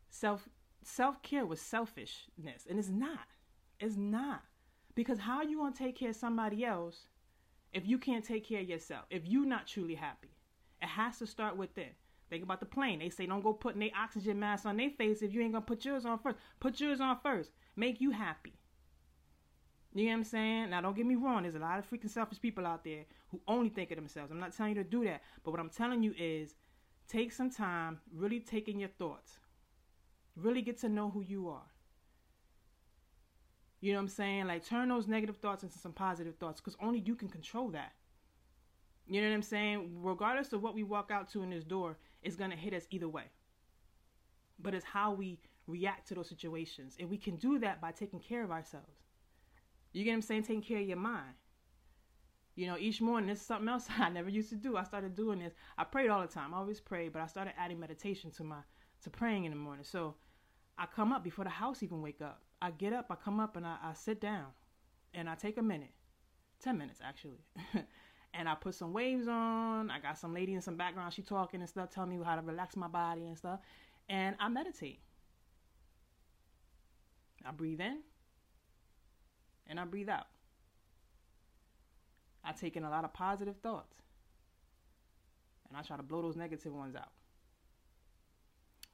self 0.10 0.50
self 0.84 1.22
care 1.22 1.46
was 1.46 1.62
selfishness, 1.62 2.66
and 2.70 2.80
it's 2.80 2.90
not. 2.90 3.28
It's 3.80 3.96
not. 3.96 4.42
Because 4.96 5.20
how 5.20 5.38
are 5.38 5.44
you 5.44 5.58
gonna 5.58 5.76
take 5.76 5.96
care 5.96 6.10
of 6.10 6.16
somebody 6.16 6.64
else 6.64 7.08
if 7.74 7.88
you 7.88 7.98
can't 7.98 8.24
take 8.24 8.48
care 8.48 8.62
of 8.62 8.70
yourself? 8.70 9.06
If 9.10 9.26
you're 9.26 9.46
not 9.46 9.68
truly 9.68 9.96
happy, 9.96 10.36
it 10.82 10.88
has 10.88 11.20
to 11.20 11.28
start 11.28 11.58
within. 11.58 11.90
Think 12.30 12.44
about 12.44 12.60
the 12.60 12.66
plane. 12.66 13.00
They 13.00 13.10
say 13.10 13.26
don't 13.26 13.44
go 13.44 13.54
putting 13.54 13.80
their 13.80 13.90
oxygen 13.98 14.40
mask 14.40 14.66
on 14.66 14.78
their 14.78 14.90
face 14.90 15.22
if 15.22 15.34
you 15.34 15.42
ain't 15.42 15.54
gonna 15.54 15.66
put 15.66 15.86
yours 15.86 16.06
on 16.06 16.20
first. 16.20 16.38
Put 16.60 16.80
yours 16.80 17.02
on 17.02 17.20
first. 17.22 17.52
Make 17.76 18.02
you 18.02 18.12
happy. 18.12 18.54
You 19.96 20.06
know 20.06 20.12
what 20.12 20.18
I'm 20.18 20.24
saying? 20.24 20.70
Now, 20.72 20.82
don't 20.82 20.96
get 20.96 21.06
me 21.06 21.16
wrong. 21.16 21.44
There's 21.44 21.56
a 21.56 21.60
lot 21.60 21.78
of 21.78 21.90
freaking 21.90 22.10
selfish 22.10 22.42
people 22.42 22.66
out 22.66 22.84
there 22.84 23.06
who 23.30 23.40
only 23.48 23.70
think 23.70 23.92
of 23.92 23.98
themselves. 23.98 24.32
I'm 24.32 24.40
not 24.40 24.56
telling 24.56 24.76
you 24.76 24.84
to 24.84 24.90
do 24.90 25.04
that. 25.04 25.22
But 25.44 25.52
what 25.52 25.60
I'm 25.60 25.70
telling 25.70 26.02
you 26.02 26.16
is 26.18 26.56
take 27.08 27.32
some 27.32 27.52
time, 27.52 28.00
really 28.12 28.40
take 28.40 28.68
in 28.68 28.80
your 28.80 28.90
thoughts. 28.90 29.38
Really 30.36 30.64
get 30.64 30.80
to 30.80 30.90
know 30.90 31.12
who 31.12 31.22
you 31.22 31.48
are. 31.50 31.73
You 33.84 33.92
know 33.92 33.98
what 33.98 34.04
I'm 34.04 34.08
saying? 34.08 34.48
Like 34.48 34.66
turn 34.66 34.88
those 34.88 35.10
negative 35.10 35.36
thoughts 35.36 35.62
into 35.62 35.78
some 35.78 35.92
positive 35.92 36.38
thoughts 36.38 36.62
because 36.62 36.78
only 36.82 37.00
you 37.00 37.16
can 37.16 37.28
control 37.28 37.68
that. 37.72 37.92
You 39.08 39.22
know 39.22 39.28
what 39.28 39.34
I'm 39.34 39.42
saying? 39.42 39.98
Regardless 40.02 40.54
of 40.54 40.64
what 40.64 40.74
we 40.74 40.84
walk 40.84 41.12
out 41.12 41.30
to 41.34 41.44
in 41.44 41.50
this 41.50 41.66
door, 41.66 41.98
it's 42.22 42.38
going 42.38 42.52
to 42.52 42.56
hit 42.56 42.74
us 42.74 42.88
either 42.92 43.10
way. 43.10 43.26
But 44.58 44.74
it's 44.74 44.86
how 44.86 45.12
we 45.12 45.38
react 45.68 46.08
to 46.08 46.16
those 46.16 46.30
situations. 46.30 46.96
And 46.98 47.10
we 47.10 47.18
can 47.18 47.36
do 47.36 47.60
that 47.60 47.82
by 47.82 47.92
taking 47.92 48.22
care 48.22 48.42
of 48.42 48.52
ourselves. 48.52 49.02
You 49.92 50.06
get 50.06 50.12
what 50.12 50.16
I'm 50.16 50.22
saying? 50.22 50.44
Taking 50.44 50.62
care 50.62 50.80
of 50.80 50.88
your 50.88 50.96
mind. 50.96 51.34
You 52.56 52.68
know, 52.68 52.78
each 52.80 53.02
morning, 53.02 53.28
this 53.28 53.42
is 53.42 53.46
something 53.46 53.68
else 53.68 53.90
I 54.00 54.08
never 54.08 54.30
used 54.30 54.48
to 54.52 54.56
do. 54.56 54.78
I 54.78 54.84
started 54.84 55.14
doing 55.14 55.40
this. 55.40 55.56
I 55.78 55.84
prayed 55.84 56.08
all 56.08 56.22
the 56.22 56.28
time. 56.28 56.54
I 56.54 56.58
always 56.60 56.80
prayed, 56.80 57.12
but 57.12 57.22
I 57.22 57.28
started 57.28 57.54
adding 57.58 57.82
meditation 57.82 58.32
to 58.32 58.46
my 58.46 58.60
to 59.04 59.10
praying 59.10 59.44
in 59.44 59.52
the 59.52 59.58
morning. 59.58 59.84
So 59.84 60.16
I 60.78 60.86
come 60.86 61.12
up 61.12 61.24
before 61.24 61.46
the 61.46 61.52
house 61.52 61.84
even 61.84 62.02
wake 62.02 62.22
up. 62.22 62.42
I 62.62 62.72
get 62.72 62.94
up, 62.94 63.08
I 63.10 63.16
come 63.16 63.40
up, 63.40 63.58
and 63.58 63.66
I, 63.66 63.78
I 63.84 63.94
sit 63.94 64.22
down, 64.22 64.48
and 65.14 65.30
I 65.30 65.36
take 65.36 65.58
a 65.58 65.62
minute, 65.62 65.92
ten 66.62 66.78
minutes 66.78 67.00
actually, 67.04 67.44
and 68.34 68.48
I 68.48 68.56
put 68.56 68.74
some 68.76 68.94
waves 68.94 69.28
on. 69.28 69.92
I 69.92 70.00
got 70.00 70.18
some 70.18 70.34
lady 70.34 70.54
in 70.54 70.62
some 70.62 70.78
background, 70.78 71.14
she 71.14 71.22
talking 71.22 71.60
and 71.60 71.70
stuff, 71.70 71.90
telling 71.90 72.10
me 72.10 72.24
how 72.24 72.36
to 72.36 72.42
relax 72.42 72.76
my 72.76 72.88
body 72.88 73.28
and 73.28 73.38
stuff, 73.38 73.60
and 74.10 74.36
I 74.40 74.48
meditate. 74.50 75.00
I 77.46 77.52
breathe 77.52 77.82
in, 77.82 78.00
and 79.68 79.80
I 79.80 79.86
breathe 79.86 80.10
out. 80.10 80.28
I 82.46 82.54
take 82.54 82.78
in 82.78 82.84
a 82.84 82.90
lot 82.90 83.04
of 83.04 83.14
positive 83.14 83.58
thoughts, 83.58 83.98
and 85.68 85.78
I 85.78 85.82
try 85.82 85.98
to 85.98 86.04
blow 86.04 86.22
those 86.22 86.38
negative 86.38 86.74
ones 86.74 86.96
out. 86.96 87.12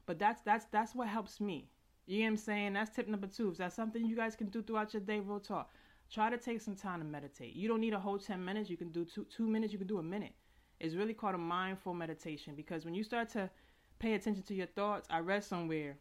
But 0.09 0.17
that's 0.17 0.41
that's 0.41 0.65
that's 0.71 0.95
what 0.95 1.07
helps 1.07 1.39
me. 1.39 1.69
You 2.07 2.21
know 2.21 2.23
what 2.23 2.29
I'm 2.29 2.37
saying? 2.37 2.73
That's 2.73 2.89
tip 2.89 3.07
number 3.07 3.27
two. 3.27 3.49
If 3.49 3.57
that's 3.57 3.75
something 3.75 4.03
you 4.03 4.15
guys 4.15 4.35
can 4.35 4.47
do 4.47 4.63
throughout 4.63 4.91
your 4.91 5.01
day, 5.01 5.19
real 5.19 5.39
talk. 5.39 5.69
Try 6.11 6.31
to 6.31 6.37
take 6.39 6.61
some 6.61 6.75
time 6.75 6.97
to 7.01 7.05
meditate. 7.05 7.53
You 7.53 7.67
don't 7.67 7.79
need 7.79 7.93
a 7.93 7.99
whole 7.99 8.17
10 8.17 8.43
minutes. 8.43 8.71
You 8.71 8.75
can 8.75 8.89
do 8.89 9.05
two, 9.05 9.25
two 9.25 9.45
minutes. 9.45 9.71
You 9.71 9.77
can 9.77 9.87
do 9.87 9.99
a 9.99 10.03
minute. 10.03 10.33
It's 10.79 10.95
really 10.95 11.13
called 11.13 11.35
a 11.35 11.37
mindful 11.37 11.93
meditation 11.93 12.55
because 12.55 12.85
when 12.85 12.95
you 12.95 13.03
start 13.03 13.29
to 13.33 13.51
pay 13.99 14.15
attention 14.15 14.41
to 14.45 14.55
your 14.55 14.65
thoughts, 14.65 15.07
I 15.11 15.19
read 15.19 15.43
somewhere, 15.43 15.99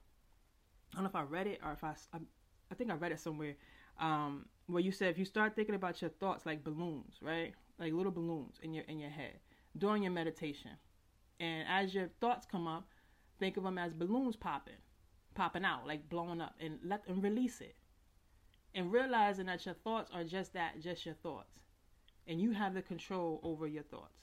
I 0.94 0.96
don't 0.96 1.02
know 1.02 1.10
if 1.10 1.14
I 1.14 1.24
read 1.24 1.46
it 1.46 1.60
or 1.62 1.72
if 1.72 1.84
I, 1.84 1.94
I, 2.14 2.18
I 2.72 2.74
think 2.76 2.90
I 2.90 2.94
read 2.94 3.12
it 3.12 3.20
somewhere, 3.20 3.56
um, 4.00 4.46
where 4.68 4.80
you 4.82 4.90
said 4.90 5.10
if 5.10 5.18
you 5.18 5.26
start 5.26 5.54
thinking 5.54 5.74
about 5.74 6.00
your 6.00 6.12
thoughts 6.12 6.46
like 6.46 6.64
balloons, 6.64 7.16
right? 7.20 7.52
Like 7.78 7.92
little 7.92 8.12
balloons 8.12 8.56
in 8.62 8.72
your 8.72 8.84
in 8.84 9.00
your 9.00 9.10
head 9.10 9.34
during 9.76 10.02
your 10.02 10.12
meditation. 10.12 10.70
And 11.38 11.68
as 11.68 11.94
your 11.94 12.08
thoughts 12.22 12.46
come 12.50 12.66
up, 12.66 12.88
think 13.38 13.56
of 13.56 13.64
them 13.64 13.78
as 13.78 13.92
balloons 13.92 14.36
popping 14.36 14.74
popping 15.38 15.64
out, 15.64 15.86
like 15.86 16.08
blowing 16.10 16.40
up, 16.40 16.54
and 16.60 16.78
let 16.84 17.02
and 17.06 17.22
release 17.22 17.60
it. 17.60 17.76
And 18.74 18.92
realizing 18.92 19.46
that 19.46 19.64
your 19.64 19.74
thoughts 19.74 20.10
are 20.12 20.24
just 20.24 20.52
that, 20.52 20.80
just 20.80 21.06
your 21.06 21.14
thoughts. 21.14 21.60
And 22.26 22.40
you 22.40 22.52
have 22.52 22.74
the 22.74 22.82
control 22.82 23.40
over 23.42 23.66
your 23.66 23.84
thoughts, 23.84 24.18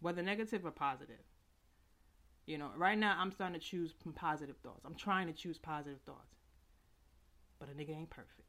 whether 0.00 0.20
negative 0.20 0.66
or 0.66 0.70
positive. 0.72 1.24
You 2.44 2.58
know, 2.58 2.70
right 2.76 2.98
now 2.98 3.16
I'm 3.18 3.30
starting 3.30 3.58
to 3.58 3.64
choose 3.64 3.94
positive 4.14 4.56
thoughts. 4.62 4.84
I'm 4.84 4.94
trying 4.94 5.28
to 5.28 5.32
choose 5.32 5.58
positive 5.58 6.00
thoughts. 6.04 6.34
But 7.58 7.68
a 7.68 7.72
nigga 7.72 7.96
ain't 7.96 8.10
perfect. 8.10 8.48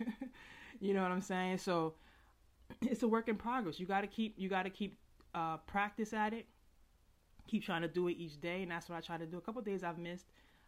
you 0.80 0.94
know 0.94 1.02
what 1.02 1.10
I'm 1.10 1.20
saying? 1.20 1.58
So 1.58 1.94
it's 2.82 3.02
a 3.02 3.08
work 3.08 3.28
in 3.28 3.36
progress. 3.36 3.80
You 3.80 3.86
gotta 3.86 4.06
keep 4.06 4.34
you 4.38 4.48
gotta 4.48 4.70
keep 4.70 4.98
uh, 5.34 5.58
practice 5.58 6.12
at 6.12 6.32
it. 6.32 6.46
Keep 7.50 7.64
trying 7.64 7.82
to 7.82 7.88
do 7.88 8.08
it 8.08 8.12
each 8.18 8.40
day, 8.40 8.62
and 8.62 8.70
that's 8.70 8.88
what 8.88 8.96
I 8.96 9.00
try 9.00 9.18
to 9.18 9.26
do. 9.26 9.38
A 9.38 9.40
couple 9.40 9.62
days 9.62 9.82
I've 9.84 9.98
missed, 9.98 10.26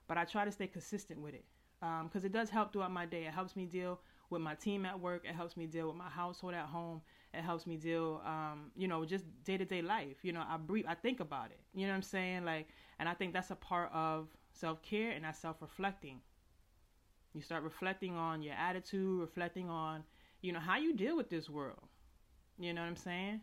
but 0.08 0.18
I 0.18 0.24
try 0.24 0.44
to 0.44 0.52
stay 0.52 0.66
consistent 0.66 1.20
with 1.20 1.34
it. 1.34 1.44
because 1.80 2.24
um, 2.24 2.26
it 2.26 2.32
does 2.32 2.50
help 2.50 2.72
throughout 2.72 2.92
my 2.92 3.06
day. 3.06 3.24
It 3.26 3.34
helps 3.34 3.56
me 3.56 3.66
deal 3.66 4.00
with 4.30 4.42
my 4.42 4.54
team 4.54 4.86
at 4.86 4.98
work. 4.98 5.24
It 5.28 5.34
helps 5.34 5.56
me 5.56 5.66
deal 5.66 5.88
with 5.88 5.96
my 5.96 6.08
household 6.10 6.54
at 6.54 6.66
home. 6.66 7.02
It 7.34 7.42
helps 7.42 7.66
me 7.66 7.76
deal, 7.76 8.22
um, 8.26 8.72
you 8.76 8.88
know, 8.88 9.04
just 9.04 9.24
day 9.44 9.56
to 9.58 9.64
day 9.64 9.82
life. 9.82 10.16
You 10.22 10.32
know, 10.32 10.44
I 10.48 10.56
breathe, 10.56 10.86
I 10.88 10.94
think 10.94 11.20
about 11.20 11.50
it. 11.52 11.60
You 11.74 11.86
know 11.86 11.92
what 11.92 11.96
I'm 11.98 12.02
saying? 12.02 12.44
Like, 12.44 12.68
and 12.98 13.08
I 13.08 13.14
think 13.14 13.32
that's 13.32 13.50
a 13.50 13.56
part 13.56 13.90
of 13.92 14.28
self 14.52 14.82
care 14.82 15.12
and 15.12 15.24
that's 15.24 15.38
self 15.38 15.62
reflecting. 15.62 16.20
You 17.34 17.42
start 17.42 17.62
reflecting 17.62 18.16
on 18.16 18.42
your 18.42 18.54
attitude, 18.54 19.20
reflecting 19.20 19.68
on, 19.70 20.04
you 20.42 20.52
know, 20.52 20.60
how 20.60 20.76
you 20.78 20.94
deal 20.94 21.16
with 21.16 21.28
this 21.30 21.48
world. 21.50 21.80
You 22.58 22.72
know 22.74 22.82
what 22.82 22.88
I'm 22.88 22.96
saying? 22.96 23.40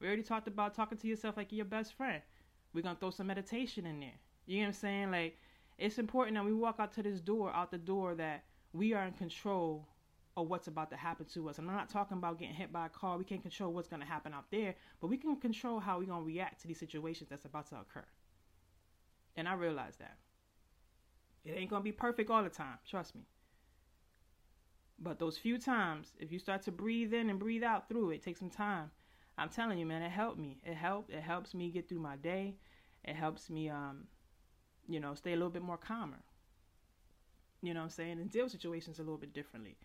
We 0.00 0.06
already 0.08 0.22
talked 0.22 0.48
about 0.48 0.74
talking 0.74 0.98
to 0.98 1.08
yourself 1.08 1.36
like 1.36 1.52
your 1.52 1.64
best 1.66 1.94
friend. 1.94 2.22
We're 2.72 2.82
gonna 2.82 2.98
throw 2.98 3.10
some 3.10 3.26
meditation 3.26 3.86
in 3.86 4.00
there. 4.00 4.18
You 4.46 4.58
know 4.58 4.62
what 4.62 4.68
I'm 4.68 4.72
saying? 4.74 5.10
Like 5.10 5.36
it's 5.78 5.98
important 5.98 6.36
that 6.36 6.44
we 6.44 6.52
walk 6.52 6.76
out 6.78 6.92
to 6.94 7.02
this 7.02 7.20
door, 7.20 7.52
out 7.52 7.70
the 7.70 7.78
door, 7.78 8.14
that 8.16 8.44
we 8.72 8.94
are 8.94 9.04
in 9.04 9.12
control 9.12 9.86
of 10.36 10.48
what's 10.48 10.68
about 10.68 10.90
to 10.90 10.96
happen 10.96 11.26
to 11.34 11.48
us. 11.48 11.58
And 11.58 11.68
I'm 11.68 11.76
not 11.76 11.88
talking 11.88 12.16
about 12.16 12.38
getting 12.38 12.54
hit 12.54 12.72
by 12.72 12.86
a 12.86 12.90
car. 12.90 13.18
We 13.18 13.24
can't 13.24 13.42
control 13.42 13.72
what's 13.72 13.88
gonna 13.88 14.04
happen 14.04 14.32
out 14.32 14.50
there, 14.50 14.74
but 15.00 15.08
we 15.08 15.16
can 15.16 15.36
control 15.36 15.80
how 15.80 15.98
we're 15.98 16.06
gonna 16.06 16.24
react 16.24 16.60
to 16.62 16.68
these 16.68 16.78
situations 16.78 17.28
that's 17.30 17.44
about 17.44 17.68
to 17.68 17.76
occur. 17.76 18.04
And 19.36 19.48
I 19.48 19.54
realize 19.54 19.96
that. 19.96 20.18
It 21.44 21.52
ain't 21.52 21.70
gonna 21.70 21.84
be 21.84 21.92
perfect 21.92 22.30
all 22.30 22.42
the 22.42 22.50
time, 22.50 22.78
trust 22.88 23.14
me. 23.14 23.22
But 24.98 25.18
those 25.18 25.38
few 25.38 25.58
times, 25.58 26.12
if 26.18 26.32
you 26.32 26.38
start 26.38 26.62
to 26.62 26.72
breathe 26.72 27.14
in 27.14 27.30
and 27.30 27.38
breathe 27.38 27.62
out 27.62 27.88
through 27.88 28.10
it, 28.10 28.22
take 28.22 28.36
some 28.36 28.50
time. 28.50 28.90
I'm 29.38 29.48
telling 29.50 29.78
you, 29.78 29.86
man, 29.86 30.02
it 30.02 30.10
helped 30.10 30.38
me. 30.38 30.60
It 30.64 30.74
helped. 30.74 31.10
It 31.10 31.22
helps 31.22 31.54
me 31.54 31.70
get 31.70 31.88
through 31.88 32.00
my 32.00 32.16
day. 32.16 32.56
It 33.04 33.16
helps 33.16 33.48
me, 33.50 33.70
um, 33.70 34.08
you 34.88 35.00
know, 35.00 35.14
stay 35.14 35.32
a 35.32 35.36
little 35.36 35.50
bit 35.50 35.62
more 35.62 35.78
calmer. 35.78 36.22
You 37.62 37.74
know 37.74 37.80
what 37.80 37.84
I'm 37.84 37.90
saying? 37.90 38.20
And 38.20 38.30
deal 38.30 38.44
with 38.44 38.52
situations 38.52 38.98
a 38.98 39.02
little 39.02 39.18
bit 39.18 39.32
differently. 39.34 39.76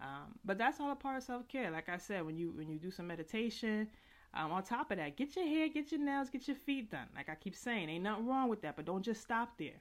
Um, 0.00 0.38
but 0.44 0.58
that's 0.58 0.80
all 0.80 0.92
a 0.92 0.96
part 0.96 1.16
of 1.18 1.24
self 1.24 1.48
care. 1.48 1.70
Like 1.70 1.88
I 1.88 1.98
said, 1.98 2.24
when 2.26 2.36
you 2.36 2.52
when 2.52 2.70
you 2.70 2.78
do 2.78 2.90
some 2.90 3.06
meditation, 3.08 3.88
um, 4.34 4.52
on 4.52 4.62
top 4.62 4.90
of 4.90 4.98
that, 4.98 5.16
get 5.16 5.36
your 5.36 5.46
hair, 5.46 5.68
get 5.68 5.92
your 5.92 6.00
nails, 6.00 6.30
get 6.30 6.48
your 6.48 6.56
feet 6.56 6.90
done. 6.90 7.08
Like 7.16 7.28
I 7.28 7.34
keep 7.36 7.56
saying, 7.56 7.88
ain't 7.90 8.04
nothing 8.04 8.26
wrong 8.26 8.48
with 8.48 8.62
that, 8.62 8.76
but 8.76 8.86
don't 8.86 9.02
just 9.04 9.22
stop 9.22 9.58
there. 9.58 9.80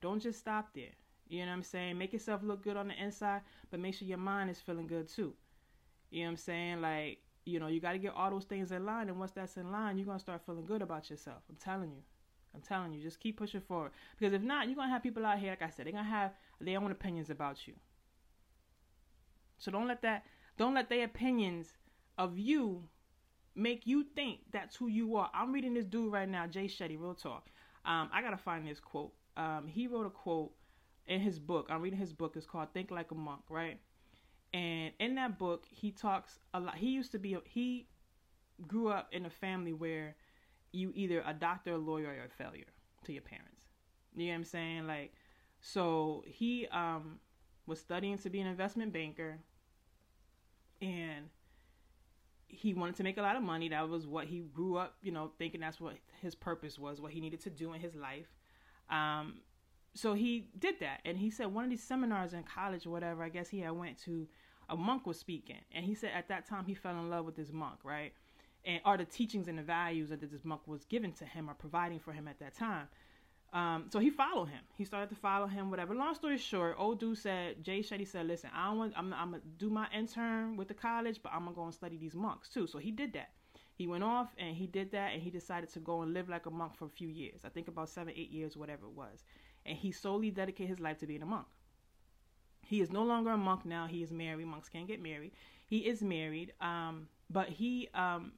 Don't 0.00 0.20
just 0.20 0.40
stop 0.40 0.74
there. 0.74 0.94
You 1.28 1.40
know 1.40 1.46
what 1.46 1.56
I'm 1.56 1.62
saying? 1.62 1.98
Make 1.98 2.12
yourself 2.12 2.42
look 2.42 2.62
good 2.62 2.76
on 2.76 2.88
the 2.88 3.02
inside, 3.02 3.42
but 3.70 3.80
make 3.80 3.94
sure 3.94 4.08
your 4.08 4.18
mind 4.18 4.50
is 4.50 4.60
feeling 4.60 4.86
good 4.86 5.08
too. 5.08 5.34
You 6.10 6.20
know 6.22 6.26
what 6.26 6.30
I'm 6.32 6.36
saying? 6.38 6.80
Like, 6.82 7.18
you 7.44 7.58
know, 7.58 7.66
you 7.66 7.80
got 7.80 7.92
to 7.92 7.98
get 7.98 8.14
all 8.14 8.30
those 8.30 8.44
things 8.44 8.72
in 8.72 8.86
line. 8.86 9.08
And 9.08 9.18
once 9.18 9.32
that's 9.32 9.56
in 9.56 9.72
line, 9.72 9.98
you're 9.98 10.06
going 10.06 10.18
to 10.18 10.22
start 10.22 10.42
feeling 10.44 10.64
good 10.64 10.82
about 10.82 11.10
yourself. 11.10 11.42
I'm 11.48 11.56
telling 11.56 11.90
you. 11.90 12.02
I'm 12.54 12.60
telling 12.60 12.92
you. 12.92 13.02
Just 13.02 13.20
keep 13.20 13.36
pushing 13.36 13.60
forward. 13.60 13.92
Because 14.18 14.32
if 14.32 14.42
not, 14.42 14.66
you're 14.66 14.76
going 14.76 14.88
to 14.88 14.92
have 14.92 15.02
people 15.02 15.24
out 15.26 15.38
here, 15.38 15.50
like 15.50 15.62
I 15.62 15.70
said, 15.70 15.86
they're 15.86 15.92
going 15.92 16.04
to 16.04 16.10
have 16.10 16.32
their 16.60 16.78
own 16.78 16.92
opinions 16.92 17.30
about 17.30 17.66
you. 17.66 17.74
So 19.58 19.70
don't 19.70 19.88
let 19.88 20.02
that, 20.02 20.24
don't 20.58 20.74
let 20.74 20.88
their 20.88 21.04
opinions 21.04 21.68
of 22.18 22.38
you 22.38 22.84
make 23.54 23.86
you 23.86 24.04
think 24.14 24.40
that's 24.50 24.76
who 24.76 24.88
you 24.88 25.16
are. 25.16 25.30
I'm 25.34 25.52
reading 25.52 25.74
this 25.74 25.84
dude 25.84 26.12
right 26.12 26.28
now, 26.28 26.46
Jay 26.46 26.66
Shetty, 26.66 27.00
real 27.00 27.14
talk. 27.14 27.48
Um, 27.84 28.08
I 28.12 28.22
got 28.22 28.30
to 28.30 28.36
find 28.36 28.66
this 28.66 28.80
quote. 28.80 29.12
Um, 29.36 29.66
he 29.66 29.86
wrote 29.86 30.06
a 30.06 30.10
quote 30.10 30.52
in 31.06 31.20
his 31.20 31.38
book. 31.38 31.66
I'm 31.70 31.82
reading 31.82 31.98
his 31.98 32.12
book. 32.12 32.36
It's 32.36 32.46
called 32.46 32.68
Think 32.72 32.90
Like 32.90 33.10
a 33.10 33.14
Monk, 33.14 33.42
right? 33.48 33.78
And 34.54 34.92
in 34.98 35.14
that 35.14 35.38
book, 35.38 35.64
he 35.70 35.90
talks 35.90 36.38
a 36.52 36.60
lot. 36.60 36.76
He 36.76 36.90
used 36.90 37.12
to 37.12 37.18
be, 37.18 37.36
he 37.44 37.86
grew 38.66 38.88
up 38.88 39.08
in 39.12 39.24
a 39.24 39.30
family 39.30 39.72
where 39.72 40.14
you 40.72 40.92
either 40.94 41.22
a 41.26 41.32
doctor, 41.32 41.72
a 41.72 41.78
lawyer, 41.78 42.08
or 42.08 42.26
a 42.26 42.28
failure 42.28 42.66
to 43.04 43.12
your 43.12 43.22
parents. 43.22 43.62
You 44.14 44.26
know 44.26 44.32
what 44.32 44.36
I'm 44.36 44.44
saying? 44.44 44.86
Like, 44.86 45.14
so 45.60 46.22
he 46.26 46.66
um, 46.68 47.18
was 47.66 47.80
studying 47.80 48.18
to 48.18 48.30
be 48.30 48.40
an 48.40 48.46
investment 48.46 48.92
banker 48.92 49.38
and 50.82 51.26
he 52.48 52.74
wanted 52.74 52.96
to 52.96 53.04
make 53.04 53.16
a 53.16 53.22
lot 53.22 53.36
of 53.36 53.42
money. 53.42 53.70
That 53.70 53.88
was 53.88 54.06
what 54.06 54.26
he 54.26 54.40
grew 54.40 54.76
up, 54.76 54.96
you 55.02 55.12
know, 55.12 55.30
thinking 55.38 55.60
that's 55.60 55.80
what 55.80 55.94
his 56.20 56.34
purpose 56.34 56.78
was, 56.78 57.00
what 57.00 57.12
he 57.12 57.20
needed 57.20 57.40
to 57.42 57.50
do 57.50 57.72
in 57.72 57.80
his 57.80 57.94
life. 57.94 58.26
Um, 58.90 59.36
so 59.94 60.14
he 60.14 60.48
did 60.58 60.80
that 60.80 61.00
and 61.04 61.18
he 61.18 61.30
said 61.30 61.46
one 61.46 61.64
of 61.64 61.70
these 61.70 61.82
seminars 61.82 62.32
in 62.32 62.42
college 62.42 62.86
or 62.86 62.90
whatever 62.90 63.22
i 63.22 63.28
guess 63.28 63.48
he 63.48 63.60
had 63.60 63.72
went 63.72 63.98
to 63.98 64.26
a 64.72 64.76
monk 64.76 65.06
was 65.06 65.18
speaking 65.18 65.60
and 65.72 65.84
he 65.84 65.94
said 65.94 66.10
at 66.16 66.28
that 66.28 66.48
time 66.48 66.64
he 66.66 66.74
fell 66.74 66.98
in 66.98 67.08
love 67.08 67.24
with 67.24 67.36
this 67.36 67.52
monk 67.52 67.78
right 67.84 68.12
and 68.64 68.80
are 68.84 68.96
the 68.96 69.04
teachings 69.04 69.48
and 69.48 69.58
the 69.58 69.62
values 69.62 70.08
that 70.08 70.20
this 70.20 70.44
monk 70.44 70.60
was 70.66 70.84
given 70.86 71.12
to 71.12 71.24
him 71.24 71.48
or 71.48 71.54
providing 71.54 72.00
for 72.00 72.12
him 72.12 72.26
at 72.26 72.38
that 72.40 72.54
time 72.54 72.88
um, 73.52 73.84
so 73.92 73.98
he 73.98 74.08
followed 74.08 74.46
him. 74.48 74.62
He 74.78 74.86
started 74.86 75.10
to 75.10 75.14
follow 75.14 75.46
him, 75.46 75.68
whatever. 75.68 75.94
Long 75.94 76.14
story 76.14 76.38
short, 76.38 76.74
old 76.78 76.98
dude 76.98 77.18
said, 77.18 77.62
Jay 77.62 77.80
Shetty 77.80 78.08
said, 78.08 78.26
listen, 78.26 78.48
I 78.56 78.68
don't 78.68 78.78
want, 78.78 78.94
I'm, 78.96 79.12
I'm 79.12 79.32
gonna 79.32 79.42
do 79.58 79.68
my 79.68 79.86
intern 79.94 80.56
with 80.56 80.68
the 80.68 80.72
college, 80.72 81.20
but 81.22 81.32
I'm 81.34 81.44
gonna 81.44 81.54
go 81.54 81.64
and 81.64 81.74
study 81.74 81.98
these 81.98 82.14
monks 82.14 82.48
too. 82.48 82.66
So 82.66 82.78
he 82.78 82.90
did 82.90 83.12
that. 83.12 83.32
He 83.74 83.86
went 83.86 84.04
off 84.04 84.30
and 84.38 84.56
he 84.56 84.66
did 84.66 84.92
that 84.92 85.12
and 85.12 85.20
he 85.22 85.28
decided 85.28 85.68
to 85.74 85.80
go 85.80 86.00
and 86.00 86.14
live 86.14 86.30
like 86.30 86.46
a 86.46 86.50
monk 86.50 86.74
for 86.74 86.86
a 86.86 86.88
few 86.88 87.08
years. 87.08 87.42
I 87.44 87.50
think 87.50 87.68
about 87.68 87.90
seven, 87.90 88.14
eight 88.16 88.30
years, 88.30 88.56
whatever 88.56 88.86
it 88.86 88.92
was 88.92 89.22
and 89.64 89.76
he 89.76 89.92
solely 89.92 90.30
dedicated 90.30 90.70
his 90.70 90.80
life 90.80 90.98
to 90.98 91.06
being 91.06 91.22
a 91.22 91.26
monk. 91.26 91.46
He 92.72 92.80
is 92.80 92.90
no 92.90 93.02
longer 93.02 93.32
a 93.32 93.36
monk 93.36 93.66
now. 93.66 93.86
He 93.86 94.02
is 94.02 94.10
married. 94.10 94.46
Monks 94.46 94.70
can't 94.70 94.88
get 94.88 94.98
married. 94.98 95.32
He 95.66 95.80
is 95.80 96.00
married, 96.00 96.54
um, 96.62 97.06
but 97.28 97.50
he 97.50 97.90
um, 97.92 98.32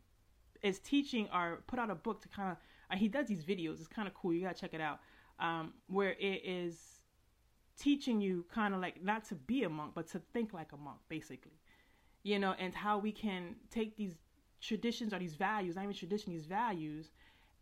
is 0.60 0.80
teaching 0.80 1.28
or 1.32 1.62
put 1.68 1.78
out 1.78 1.88
a 1.88 1.94
book 1.94 2.20
to 2.22 2.28
kind 2.28 2.50
of. 2.50 2.56
Uh, 2.90 2.96
he 2.96 3.06
does 3.06 3.28
these 3.28 3.44
videos. 3.44 3.78
It's 3.78 3.86
kind 3.86 4.08
of 4.08 4.14
cool. 4.14 4.34
You 4.34 4.40
gotta 4.40 4.60
check 4.60 4.74
it 4.74 4.80
out. 4.80 4.98
Um, 5.38 5.74
where 5.86 6.16
it 6.18 6.42
is 6.44 6.76
teaching 7.78 8.20
you 8.20 8.44
kind 8.52 8.74
of 8.74 8.80
like 8.80 9.04
not 9.04 9.24
to 9.26 9.36
be 9.36 9.62
a 9.62 9.68
monk, 9.68 9.92
but 9.94 10.08
to 10.08 10.20
think 10.32 10.52
like 10.52 10.72
a 10.72 10.76
monk, 10.76 10.98
basically. 11.08 11.60
You 12.24 12.40
know, 12.40 12.56
and 12.58 12.74
how 12.74 12.98
we 12.98 13.12
can 13.12 13.54
take 13.70 13.96
these 13.96 14.16
traditions 14.60 15.14
or 15.14 15.20
these 15.20 15.36
values, 15.36 15.76
not 15.76 15.84
even 15.84 15.94
tradition, 15.94 16.32
these 16.32 16.46
values, 16.46 17.12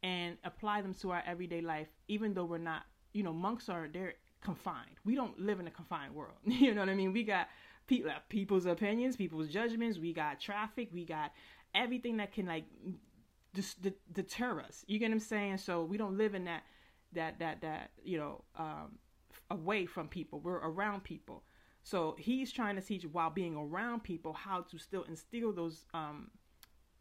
and 0.02 0.38
apply 0.42 0.80
them 0.80 0.94
to 1.02 1.10
our 1.10 1.22
everyday 1.26 1.60
life, 1.60 1.88
even 2.08 2.32
though 2.32 2.46
we're 2.46 2.56
not 2.56 2.84
you 3.12 3.22
know, 3.22 3.32
monks 3.32 3.68
are 3.68 3.88
they're 3.92 4.14
confined. 4.42 4.96
We 5.04 5.14
don't 5.14 5.38
live 5.38 5.60
in 5.60 5.66
a 5.66 5.70
confined 5.70 6.14
world. 6.14 6.36
you 6.44 6.74
know 6.74 6.82
what 6.82 6.88
I 6.88 6.94
mean? 6.94 7.12
We 7.12 7.22
got 7.22 7.48
pe- 7.86 8.02
like, 8.02 8.28
people's 8.28 8.66
opinions, 8.66 9.16
people's 9.16 9.48
judgments. 9.48 9.98
We 9.98 10.12
got 10.12 10.40
traffic. 10.40 10.88
We 10.92 11.04
got 11.04 11.32
everything 11.74 12.18
that 12.18 12.32
can 12.32 12.46
like 12.46 12.64
dis- 13.54 13.74
d- 13.74 13.94
deter 14.12 14.60
us. 14.60 14.84
You 14.86 14.98
get 14.98 15.10
what 15.10 15.14
I'm 15.14 15.20
saying? 15.20 15.58
So 15.58 15.84
we 15.84 15.96
don't 15.96 16.16
live 16.18 16.34
in 16.34 16.44
that 16.44 16.62
that 17.12 17.38
that 17.38 17.60
that 17.60 17.90
you 18.04 18.18
know 18.18 18.44
um, 18.56 18.98
away 19.50 19.86
from 19.86 20.08
people. 20.08 20.40
We're 20.40 20.56
around 20.56 21.04
people. 21.04 21.42
So 21.84 22.14
he's 22.18 22.52
trying 22.52 22.76
to 22.76 22.82
teach 22.82 23.04
while 23.04 23.30
being 23.30 23.56
around 23.56 24.04
people 24.04 24.32
how 24.32 24.60
to 24.62 24.78
still 24.78 25.02
instill 25.02 25.52
those 25.52 25.84
um, 25.92 26.30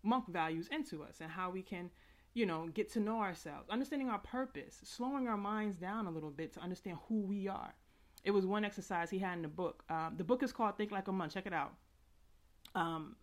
monk 0.03 0.27
values 0.27 0.67
into 0.71 1.03
us 1.03 1.17
and 1.21 1.29
how 1.29 1.51
we 1.51 1.61
can 1.61 1.91
you 2.33 2.45
know, 2.45 2.67
get 2.73 2.91
to 2.93 2.99
know 2.99 3.19
ourselves, 3.19 3.69
understanding 3.69 4.09
our 4.09 4.19
purpose, 4.19 4.79
slowing 4.83 5.27
our 5.27 5.37
minds 5.37 5.77
down 5.77 6.07
a 6.07 6.11
little 6.11 6.29
bit 6.29 6.53
to 6.53 6.59
understand 6.61 6.97
who 7.07 7.21
we 7.21 7.47
are. 7.47 7.73
It 8.23 8.31
was 8.31 8.45
one 8.45 8.63
exercise 8.63 9.09
he 9.09 9.19
had 9.19 9.33
in 9.33 9.41
the 9.41 9.47
book. 9.47 9.83
Um, 9.89 10.13
the 10.17 10.23
book 10.23 10.43
is 10.43 10.51
called 10.51 10.77
Think 10.77 10.91
Like 10.91 11.07
a 11.07 11.11
Monk. 11.11 11.33
Check 11.33 11.47
it 11.47 11.53
out. 11.53 11.73
Um, 12.75 13.15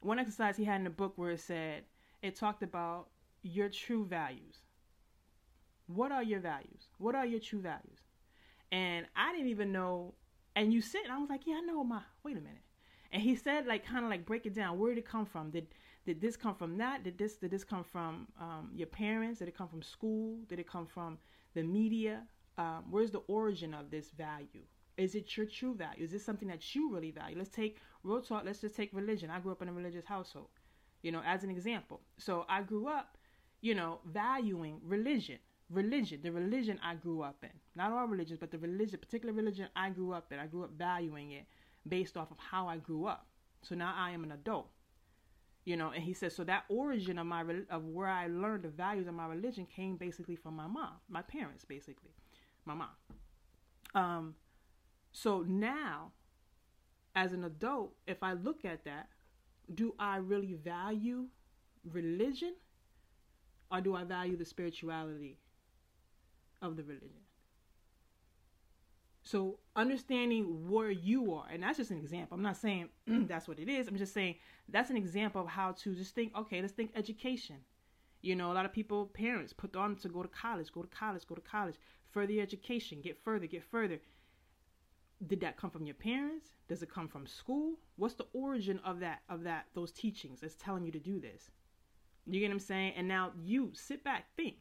one 0.00 0.18
exercise 0.18 0.56
he 0.56 0.64
had 0.64 0.76
in 0.76 0.84
the 0.84 0.90
book 0.90 1.12
where 1.16 1.32
it 1.32 1.40
said, 1.40 1.84
it 2.22 2.36
talked 2.36 2.62
about 2.62 3.08
your 3.42 3.68
true 3.68 4.06
values. 4.06 4.58
What 5.86 6.12
are 6.12 6.22
your 6.22 6.40
values? 6.40 6.88
What 6.98 7.14
are 7.14 7.26
your 7.26 7.40
true 7.40 7.60
values? 7.60 8.00
And 8.72 9.06
I 9.14 9.32
didn't 9.32 9.48
even 9.48 9.72
know. 9.72 10.14
And 10.56 10.72
you 10.72 10.80
sit, 10.80 11.02
and 11.04 11.12
I 11.12 11.18
was 11.18 11.28
like, 11.28 11.46
yeah, 11.46 11.56
I 11.56 11.60
know 11.60 11.84
my. 11.84 12.00
Wait 12.22 12.36
a 12.36 12.40
minute. 12.40 12.63
And 13.14 13.22
he 13.22 13.36
said, 13.36 13.66
like, 13.66 13.86
kind 13.86 14.04
of 14.04 14.10
like 14.10 14.26
break 14.26 14.44
it 14.44 14.54
down. 14.54 14.76
Where 14.76 14.90
did 14.92 14.98
it 14.98 15.06
come 15.08 15.24
from? 15.24 15.50
Did 15.50 15.68
did 16.04 16.20
this 16.20 16.36
come 16.36 16.56
from 16.56 16.76
that? 16.78 17.04
Did 17.04 17.16
this 17.16 17.36
did 17.36 17.52
this 17.52 17.62
come 17.62 17.84
from 17.84 18.26
um, 18.40 18.72
your 18.74 18.88
parents? 18.88 19.38
Did 19.38 19.46
it 19.46 19.56
come 19.56 19.68
from 19.68 19.82
school? 19.82 20.40
Did 20.48 20.58
it 20.58 20.68
come 20.68 20.84
from 20.84 21.18
the 21.54 21.62
media? 21.62 22.24
Um, 22.58 22.86
where's 22.90 23.12
the 23.12 23.22
origin 23.28 23.72
of 23.72 23.88
this 23.88 24.10
value? 24.10 24.64
Is 24.96 25.14
it 25.14 25.36
your 25.36 25.46
true 25.46 25.74
value? 25.76 26.02
Is 26.02 26.10
this 26.10 26.24
something 26.24 26.48
that 26.48 26.74
you 26.74 26.92
really 26.92 27.12
value? 27.12 27.38
Let's 27.38 27.50
take 27.50 27.78
real 28.02 28.20
talk. 28.20 28.42
Let's 28.44 28.60
just 28.60 28.74
take 28.74 28.90
religion. 28.92 29.30
I 29.30 29.38
grew 29.38 29.52
up 29.52 29.62
in 29.62 29.68
a 29.68 29.72
religious 29.72 30.04
household, 30.04 30.48
you 31.02 31.12
know, 31.12 31.22
as 31.24 31.44
an 31.44 31.50
example. 31.50 32.00
So 32.18 32.44
I 32.48 32.62
grew 32.62 32.88
up, 32.88 33.16
you 33.60 33.76
know, 33.76 34.00
valuing 34.04 34.80
religion. 34.84 35.38
Religion, 35.70 36.20
the 36.22 36.30
religion 36.30 36.78
I 36.84 36.94
grew 36.94 37.22
up 37.22 37.38
in, 37.42 37.48
not 37.74 37.90
all 37.90 38.06
religions, 38.06 38.38
but 38.38 38.50
the 38.50 38.58
religion, 38.58 38.98
particular 38.98 39.32
religion 39.32 39.66
I 39.74 39.88
grew 39.88 40.12
up 40.12 40.30
in, 40.30 40.38
I 40.38 40.46
grew 40.46 40.62
up 40.62 40.72
valuing 40.76 41.30
it 41.32 41.46
based 41.88 42.16
off 42.16 42.30
of 42.30 42.38
how 42.38 42.66
I 42.66 42.78
grew 42.78 43.06
up. 43.06 43.26
So 43.62 43.74
now 43.74 43.94
I 43.96 44.10
am 44.10 44.24
an 44.24 44.32
adult 44.32 44.68
you 45.64 45.76
know 45.76 45.90
and 45.90 46.02
he 46.02 46.12
says 46.12 46.34
so 46.34 46.44
that 46.44 46.64
origin 46.68 47.18
of 47.18 47.26
my 47.26 47.44
of 47.70 47.84
where 47.84 48.08
i 48.08 48.26
learned 48.26 48.62
the 48.62 48.68
values 48.68 49.06
of 49.06 49.14
my 49.14 49.26
religion 49.26 49.66
came 49.66 49.96
basically 49.96 50.36
from 50.36 50.54
my 50.54 50.66
mom 50.66 50.94
my 51.08 51.22
parents 51.22 51.64
basically 51.64 52.10
my 52.64 52.74
mom 52.74 52.88
um 53.94 54.34
so 55.12 55.44
now 55.46 56.10
as 57.14 57.32
an 57.32 57.44
adult 57.44 57.94
if 58.06 58.22
i 58.22 58.32
look 58.32 58.64
at 58.64 58.84
that 58.84 59.08
do 59.74 59.94
i 59.98 60.16
really 60.16 60.54
value 60.54 61.26
religion 61.90 62.54
or 63.70 63.80
do 63.80 63.94
i 63.94 64.04
value 64.04 64.36
the 64.36 64.44
spirituality 64.44 65.38
of 66.60 66.76
the 66.76 66.82
religion 66.82 67.22
So 69.24 69.58
understanding 69.74 70.68
where 70.68 70.90
you 70.90 71.32
are, 71.34 71.46
and 71.50 71.62
that's 71.62 71.78
just 71.78 71.90
an 71.90 71.96
example. 71.96 72.36
I'm 72.36 72.42
not 72.42 72.58
saying 72.58 72.90
that's 73.06 73.48
what 73.48 73.58
it 73.58 73.70
is. 73.70 73.88
I'm 73.88 73.96
just 73.96 74.12
saying 74.12 74.36
that's 74.68 74.90
an 74.90 74.98
example 74.98 75.40
of 75.40 75.48
how 75.48 75.72
to 75.72 75.94
just 75.94 76.14
think, 76.14 76.36
okay, 76.36 76.60
let's 76.60 76.74
think 76.74 76.92
education. 76.94 77.56
You 78.20 78.36
know, 78.36 78.52
a 78.52 78.54
lot 78.54 78.66
of 78.66 78.72
people, 78.72 79.06
parents, 79.06 79.52
put 79.52 79.76
on 79.76 79.96
to 79.96 80.08
go 80.08 80.22
to 80.22 80.28
college, 80.28 80.72
go 80.72 80.82
to 80.82 80.88
college, 80.88 81.26
go 81.26 81.34
to 81.34 81.40
college, 81.40 81.76
further 82.10 82.34
education, 82.40 83.00
get 83.00 83.18
further, 83.22 83.46
get 83.46 83.64
further. 83.64 83.98
Did 85.26 85.40
that 85.40 85.56
come 85.56 85.70
from 85.70 85.86
your 85.86 85.94
parents? 85.94 86.48
Does 86.68 86.82
it 86.82 86.90
come 86.90 87.08
from 87.08 87.26
school? 87.26 87.78
What's 87.96 88.14
the 88.14 88.26
origin 88.34 88.78
of 88.84 89.00
that 89.00 89.22
of 89.30 89.42
that 89.44 89.66
those 89.74 89.90
teachings 89.90 90.40
that's 90.40 90.56
telling 90.56 90.84
you 90.84 90.92
to 90.92 90.98
do 90.98 91.18
this? 91.18 91.50
You 92.26 92.40
get 92.40 92.48
what 92.48 92.54
I'm 92.54 92.60
saying? 92.60 92.92
And 92.96 93.08
now 93.08 93.32
you 93.42 93.70
sit 93.74 94.04
back, 94.04 94.26
think. 94.36 94.56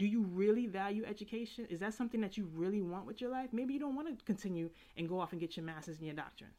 Do 0.00 0.06
you 0.06 0.22
really 0.22 0.66
value 0.66 1.04
education? 1.04 1.66
Is 1.68 1.80
that 1.80 1.92
something 1.92 2.22
that 2.22 2.38
you 2.38 2.48
really 2.54 2.80
want 2.80 3.04
with 3.04 3.20
your 3.20 3.28
life? 3.28 3.50
Maybe 3.52 3.74
you 3.74 3.80
don't 3.80 3.94
want 3.94 4.08
to 4.08 4.24
continue 4.24 4.70
and 4.96 5.06
go 5.06 5.20
off 5.20 5.32
and 5.32 5.40
get 5.40 5.58
your 5.58 5.66
master's 5.66 5.98
and 5.98 6.06
your 6.06 6.14
doctrines. 6.14 6.54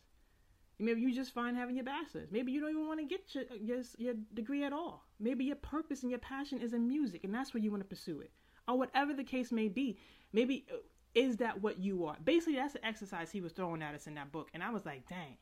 Maybe 0.78 1.02
you 1.02 1.12
just 1.12 1.34
find 1.34 1.58
having 1.58 1.76
your 1.76 1.84
bachelor's. 1.84 2.32
Maybe 2.32 2.52
you 2.52 2.62
don't 2.62 2.70
even 2.70 2.88
want 2.88 3.00
to 3.00 3.06
get 3.08 3.34
your, 3.34 3.46
your, 3.60 3.82
your 3.98 4.14
degree 4.36 4.64
at 4.64 4.74
all. 4.74 5.08
Maybe 5.20 5.44
your 5.44 5.56
purpose 5.56 6.04
and 6.04 6.12
your 6.12 6.20
passion 6.20 6.62
is 6.62 6.74
in 6.74 6.88
music, 6.88 7.24
and 7.24 7.34
that's 7.34 7.52
where 7.52 7.64
you 7.64 7.72
want 7.72 7.82
to 7.82 7.90
pursue 7.90 8.20
it. 8.20 8.30
Or 8.68 8.78
whatever 8.78 9.12
the 9.12 9.24
case 9.24 9.52
may 9.52 9.70
be. 9.70 9.98
Maybe 10.34 10.68
uh, 10.72 10.78
is 11.16 11.38
that 11.38 11.64
what 11.64 11.80
you 11.80 12.06
are? 12.06 12.18
Basically, 12.24 12.58
that's 12.58 12.74
the 12.74 12.86
exercise 12.86 13.32
he 13.32 13.42
was 13.42 13.54
throwing 13.54 13.82
at 13.82 13.96
us 13.96 14.06
in 14.06 14.14
that 14.14 14.32
book. 14.32 14.50
And 14.54 14.62
I 14.62 14.70
was 14.70 14.86
like, 14.86 15.10
dang. 15.10 15.38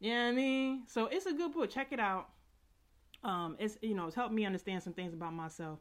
You 0.00 0.10
know 0.10 0.24
what 0.24 0.28
I 0.30 0.32
mean? 0.32 0.82
So 0.88 1.06
it's 1.06 1.26
a 1.26 1.32
good 1.32 1.52
book. 1.52 1.70
Check 1.70 1.92
it 1.92 2.00
out. 2.00 2.30
Um, 3.22 3.54
it's 3.60 3.78
you 3.80 3.94
know, 3.94 4.08
it's 4.08 4.16
helped 4.16 4.34
me 4.34 4.44
understand 4.44 4.82
some 4.82 4.92
things 4.92 5.14
about 5.14 5.32
myself. 5.32 5.78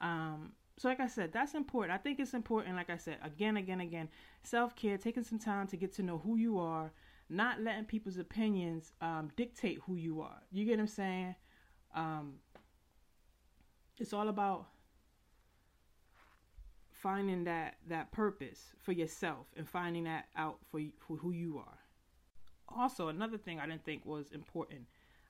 Um, 0.00 0.52
so 0.78 0.88
like 0.88 1.00
I 1.00 1.08
said, 1.08 1.32
that's 1.32 1.54
important. 1.54 1.92
I 1.92 1.98
think 1.98 2.20
it's 2.20 2.34
important, 2.34 2.76
like 2.76 2.88
I 2.88 2.96
said, 2.96 3.18
again, 3.24 3.56
again, 3.56 3.80
again, 3.80 4.08
self 4.44 4.76
care, 4.76 4.96
taking 4.96 5.24
some 5.24 5.38
time 5.40 5.66
to 5.68 5.76
get 5.76 5.92
to 5.94 6.04
know 6.04 6.18
who 6.18 6.36
you 6.36 6.60
are, 6.60 6.92
not 7.28 7.60
letting 7.60 7.84
people's 7.84 8.16
opinions 8.16 8.92
um, 9.00 9.30
dictate 9.36 9.80
who 9.86 9.96
you 9.96 10.20
are. 10.20 10.40
You 10.52 10.64
get 10.64 10.76
what 10.76 10.82
I'm 10.82 10.86
saying? 10.86 11.34
Um, 11.96 12.34
it's 13.98 14.12
all 14.12 14.28
about 14.28 14.66
finding 16.92 17.42
that 17.44 17.74
that 17.88 18.12
purpose 18.12 18.66
for 18.78 18.92
yourself 18.92 19.46
and 19.56 19.68
finding 19.68 20.04
that 20.04 20.26
out 20.36 20.58
for 20.70 20.80
for 21.00 21.16
who 21.16 21.32
you 21.32 21.58
are. 21.58 21.78
Also, 22.68 23.08
another 23.08 23.36
thing 23.36 23.58
I 23.58 23.66
didn't 23.66 23.84
think 23.84 24.06
was 24.06 24.30
important. 24.30 24.82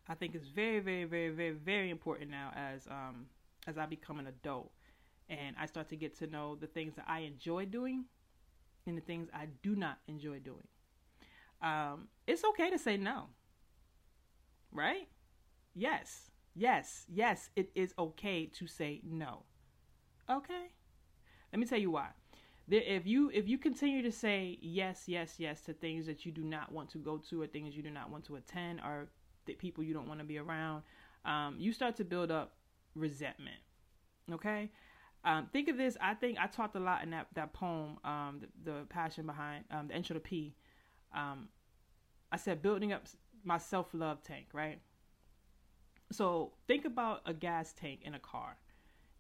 I 0.08 0.14
think 0.14 0.34
it's 0.34 0.48
very, 0.48 0.80
very, 0.80 1.04
very, 1.04 1.30
very, 1.30 1.52
very 1.52 1.88
important 1.88 2.30
now 2.30 2.52
as 2.54 2.86
um, 2.86 3.26
as 3.66 3.78
I 3.78 3.86
become 3.86 4.18
an 4.18 4.26
adult 4.26 4.72
and 5.28 5.56
I 5.61 5.66
start 5.66 5.88
to 5.90 5.97
get 5.97 6.18
to 6.18 6.26
know 6.26 6.56
the 6.56 6.66
things 6.66 6.94
that 6.97 7.04
I 7.08 7.20
enjoy 7.20 7.66
doing 7.66 8.04
and 8.87 8.97
the 8.97 9.02
things 9.02 9.28
I 9.35 9.49
do 9.62 9.76
not 9.76 9.99
enjoy 10.08 10.40
doing. 10.40 10.66
Um, 11.62 12.08
it's 12.26 12.44
okay 12.44 12.70
to 12.70 12.78
say 12.78 12.97
no, 12.97 13.26
right? 14.73 15.08
Yes, 15.75 16.30
yes, 16.54 17.06
yes, 17.08 17.50
it 17.56 17.70
is 17.75 17.94
okay 17.99 18.47
to 18.47 18.66
say 18.66 19.00
no. 19.04 19.44
Okay? 20.30 20.68
Let 21.52 21.61
me 21.61 21.66
tell 21.66 21.78
you 21.78 21.90
why. 21.92 22.08
If 22.70 23.06
you 23.06 23.30
if 23.35 23.49
you 23.49 23.58
continue 23.58 24.02
to 24.02 24.12
say 24.12 24.58
yes, 24.62 25.04
yes, 25.06 25.37
yes 25.38 25.62
to 25.62 25.75
things 25.75 26.06
that 26.06 26.26
you 26.26 26.32
do 26.32 26.42
not 26.44 26.73
want 26.73 26.90
to 26.90 26.99
go 26.99 27.18
to, 27.30 27.42
or 27.42 27.47
things 27.47 27.76
you 27.76 27.82
do 27.82 27.90
not 27.90 28.11
want 28.11 28.25
to 28.26 28.37
attend, 28.37 28.80
or 28.80 29.08
the 29.47 29.54
people 29.54 29.85
you 29.85 29.94
don't 29.94 30.08
want 30.08 30.20
to 30.20 30.26
be 30.26 30.38
around, 30.38 30.82
um, 31.25 31.56
you 31.58 31.73
start 31.73 31.97
to 31.97 32.04
build 32.04 32.30
up 32.30 32.54
resentment. 32.94 33.58
Okay, 34.32 34.70
um, 35.25 35.48
think 35.52 35.68
of 35.68 35.76
this. 35.76 35.96
I 36.00 36.14
think 36.14 36.38
I 36.38 36.46
talked 36.46 36.76
a 36.76 36.80
lot 36.80 37.02
in 37.02 37.10
that 37.10 37.26
that 37.34 37.52
poem, 37.52 37.98
um, 38.04 38.40
the, 38.64 38.70
the, 38.70 38.84
passion 38.88 39.26
behind 39.26 39.64
um, 39.70 39.88
the 39.88 39.96
intro 39.96 40.14
to 40.14 40.20
P. 40.20 40.54
Um, 41.14 41.48
I 42.31 42.37
said 42.37 42.62
building 42.62 42.92
up 42.92 43.04
my 43.44 43.59
self 43.59 43.88
love 43.92 44.22
tank, 44.22 44.46
right? 44.52 44.81
So 46.12 46.52
think 46.66 46.85
about 46.85 47.22
a 47.26 47.35
gas 47.35 47.72
tank 47.72 48.00
in 48.04 48.14
a 48.14 48.18
car, 48.18 48.57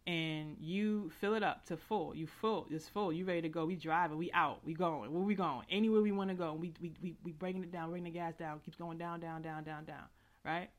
and 0.06 0.56
you 0.60 1.10
fill 1.20 1.34
it 1.34 1.42
up 1.42 1.66
to 1.66 1.76
full. 1.76 2.14
You 2.14 2.26
full, 2.26 2.66
it's 2.70 2.88
full. 2.88 3.12
You 3.12 3.24
ready 3.24 3.42
to 3.42 3.48
go? 3.48 3.66
We 3.66 3.76
driving. 3.76 4.18
We 4.18 4.30
out. 4.32 4.64
We 4.64 4.74
going. 4.74 5.12
Where 5.12 5.22
we 5.22 5.34
going? 5.34 5.66
Anywhere 5.70 6.00
we 6.00 6.12
want 6.12 6.30
to 6.30 6.36
go. 6.36 6.54
We 6.54 6.72
we 6.80 6.94
we 7.02 7.16
we 7.24 7.32
bringing 7.32 7.64
it 7.64 7.72
down, 7.72 7.90
bringing 7.90 8.12
the 8.12 8.18
gas 8.18 8.34
down. 8.36 8.60
Keeps 8.60 8.76
going 8.76 8.98
down, 8.98 9.20
down, 9.20 9.42
down, 9.42 9.64
down, 9.64 9.84
down. 9.84 10.04
Right? 10.44 10.70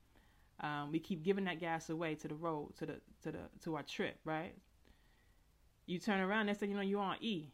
Um, 0.62 0.92
we 0.92 1.00
keep 1.00 1.24
giving 1.24 1.46
that 1.46 1.60
gas 1.60 1.90
away 1.90 2.16
to 2.16 2.28
the 2.28 2.36
road, 2.36 2.76
to 2.80 2.86
the 2.86 2.96
to 3.24 3.32
the 3.32 3.40
to 3.64 3.76
our 3.76 3.84
trip, 3.84 4.18
right? 4.24 4.56
You 5.90 5.98
turn 5.98 6.20
around, 6.20 6.46
next 6.46 6.60
thing 6.60 6.70
you 6.70 6.76
know, 6.76 6.84
you're 6.84 7.02
on 7.02 7.16
E. 7.20 7.52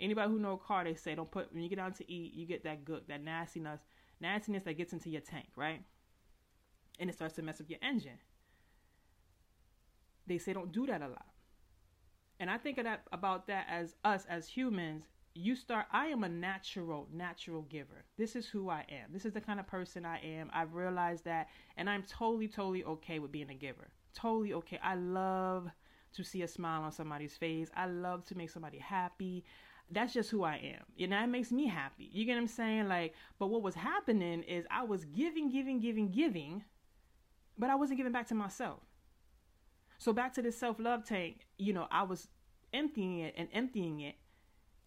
Anybody 0.00 0.28
who 0.28 0.40
know 0.40 0.54
a 0.54 0.58
car, 0.58 0.82
they 0.82 0.94
say 0.94 1.14
don't 1.14 1.30
put 1.30 1.52
when 1.52 1.62
you 1.62 1.68
get 1.68 1.76
down 1.76 1.92
to 1.92 2.12
E, 2.12 2.32
you 2.34 2.44
get 2.44 2.64
that 2.64 2.84
good, 2.84 3.02
that 3.06 3.22
nastiness, 3.22 3.82
nastiness 4.20 4.64
that 4.64 4.76
gets 4.76 4.92
into 4.92 5.10
your 5.10 5.20
tank, 5.20 5.46
right? 5.54 5.80
And 6.98 7.08
it 7.08 7.12
starts 7.12 7.36
to 7.36 7.42
mess 7.42 7.60
up 7.60 7.70
your 7.70 7.78
engine. 7.82 8.18
They 10.26 10.38
say 10.38 10.54
don't 10.54 10.72
do 10.72 10.86
that 10.86 11.02
a 11.02 11.06
lot. 11.06 11.26
And 12.40 12.50
I 12.50 12.58
think 12.58 12.78
of 12.78 12.84
that 12.84 13.02
about 13.12 13.46
that 13.46 13.66
as 13.70 13.94
us 14.02 14.26
as 14.28 14.48
humans. 14.48 15.04
You 15.36 15.54
start. 15.54 15.86
I 15.92 16.06
am 16.06 16.24
a 16.24 16.28
natural, 16.28 17.06
natural 17.12 17.62
giver. 17.62 18.06
This 18.18 18.34
is 18.34 18.46
who 18.46 18.70
I 18.70 18.84
am. 18.90 19.12
This 19.12 19.24
is 19.24 19.34
the 19.34 19.40
kind 19.40 19.60
of 19.60 19.68
person 19.68 20.04
I 20.04 20.18
am. 20.18 20.50
I've 20.52 20.74
realized 20.74 21.26
that, 21.26 21.46
and 21.76 21.88
I'm 21.88 22.02
totally, 22.02 22.48
totally 22.48 22.82
okay 22.82 23.20
with 23.20 23.30
being 23.30 23.50
a 23.50 23.54
giver. 23.54 23.86
Totally 24.14 24.52
okay. 24.54 24.80
I 24.82 24.96
love 24.96 25.70
to 26.16 26.24
see 26.24 26.42
a 26.42 26.48
smile 26.48 26.82
on 26.82 26.92
somebody's 26.92 27.36
face. 27.36 27.68
I 27.76 27.86
love 27.86 28.24
to 28.26 28.36
make 28.36 28.50
somebody 28.50 28.78
happy. 28.78 29.44
That's 29.90 30.12
just 30.12 30.30
who 30.30 30.42
I 30.42 30.56
am. 30.56 30.84
You 30.96 31.06
know, 31.06 31.22
it 31.22 31.28
makes 31.28 31.52
me 31.52 31.66
happy. 31.66 32.10
You 32.12 32.24
get 32.24 32.34
what 32.34 32.40
I'm 32.40 32.46
saying? 32.48 32.88
Like, 32.88 33.14
but 33.38 33.48
what 33.48 33.62
was 33.62 33.74
happening 33.74 34.42
is 34.42 34.66
I 34.70 34.82
was 34.84 35.04
giving, 35.04 35.48
giving, 35.48 35.78
giving, 35.78 36.10
giving, 36.10 36.64
but 37.56 37.70
I 37.70 37.76
wasn't 37.76 37.98
giving 37.98 38.12
back 38.12 38.26
to 38.28 38.34
myself. 38.34 38.80
So 39.98 40.12
back 40.12 40.34
to 40.34 40.42
this 40.42 40.58
self-love 40.58 41.04
tank, 41.04 41.46
you 41.56 41.72
know, 41.72 41.86
I 41.90 42.02
was 42.02 42.28
emptying 42.74 43.20
it 43.20 43.34
and 43.38 43.48
emptying 43.52 44.00
it 44.00 44.16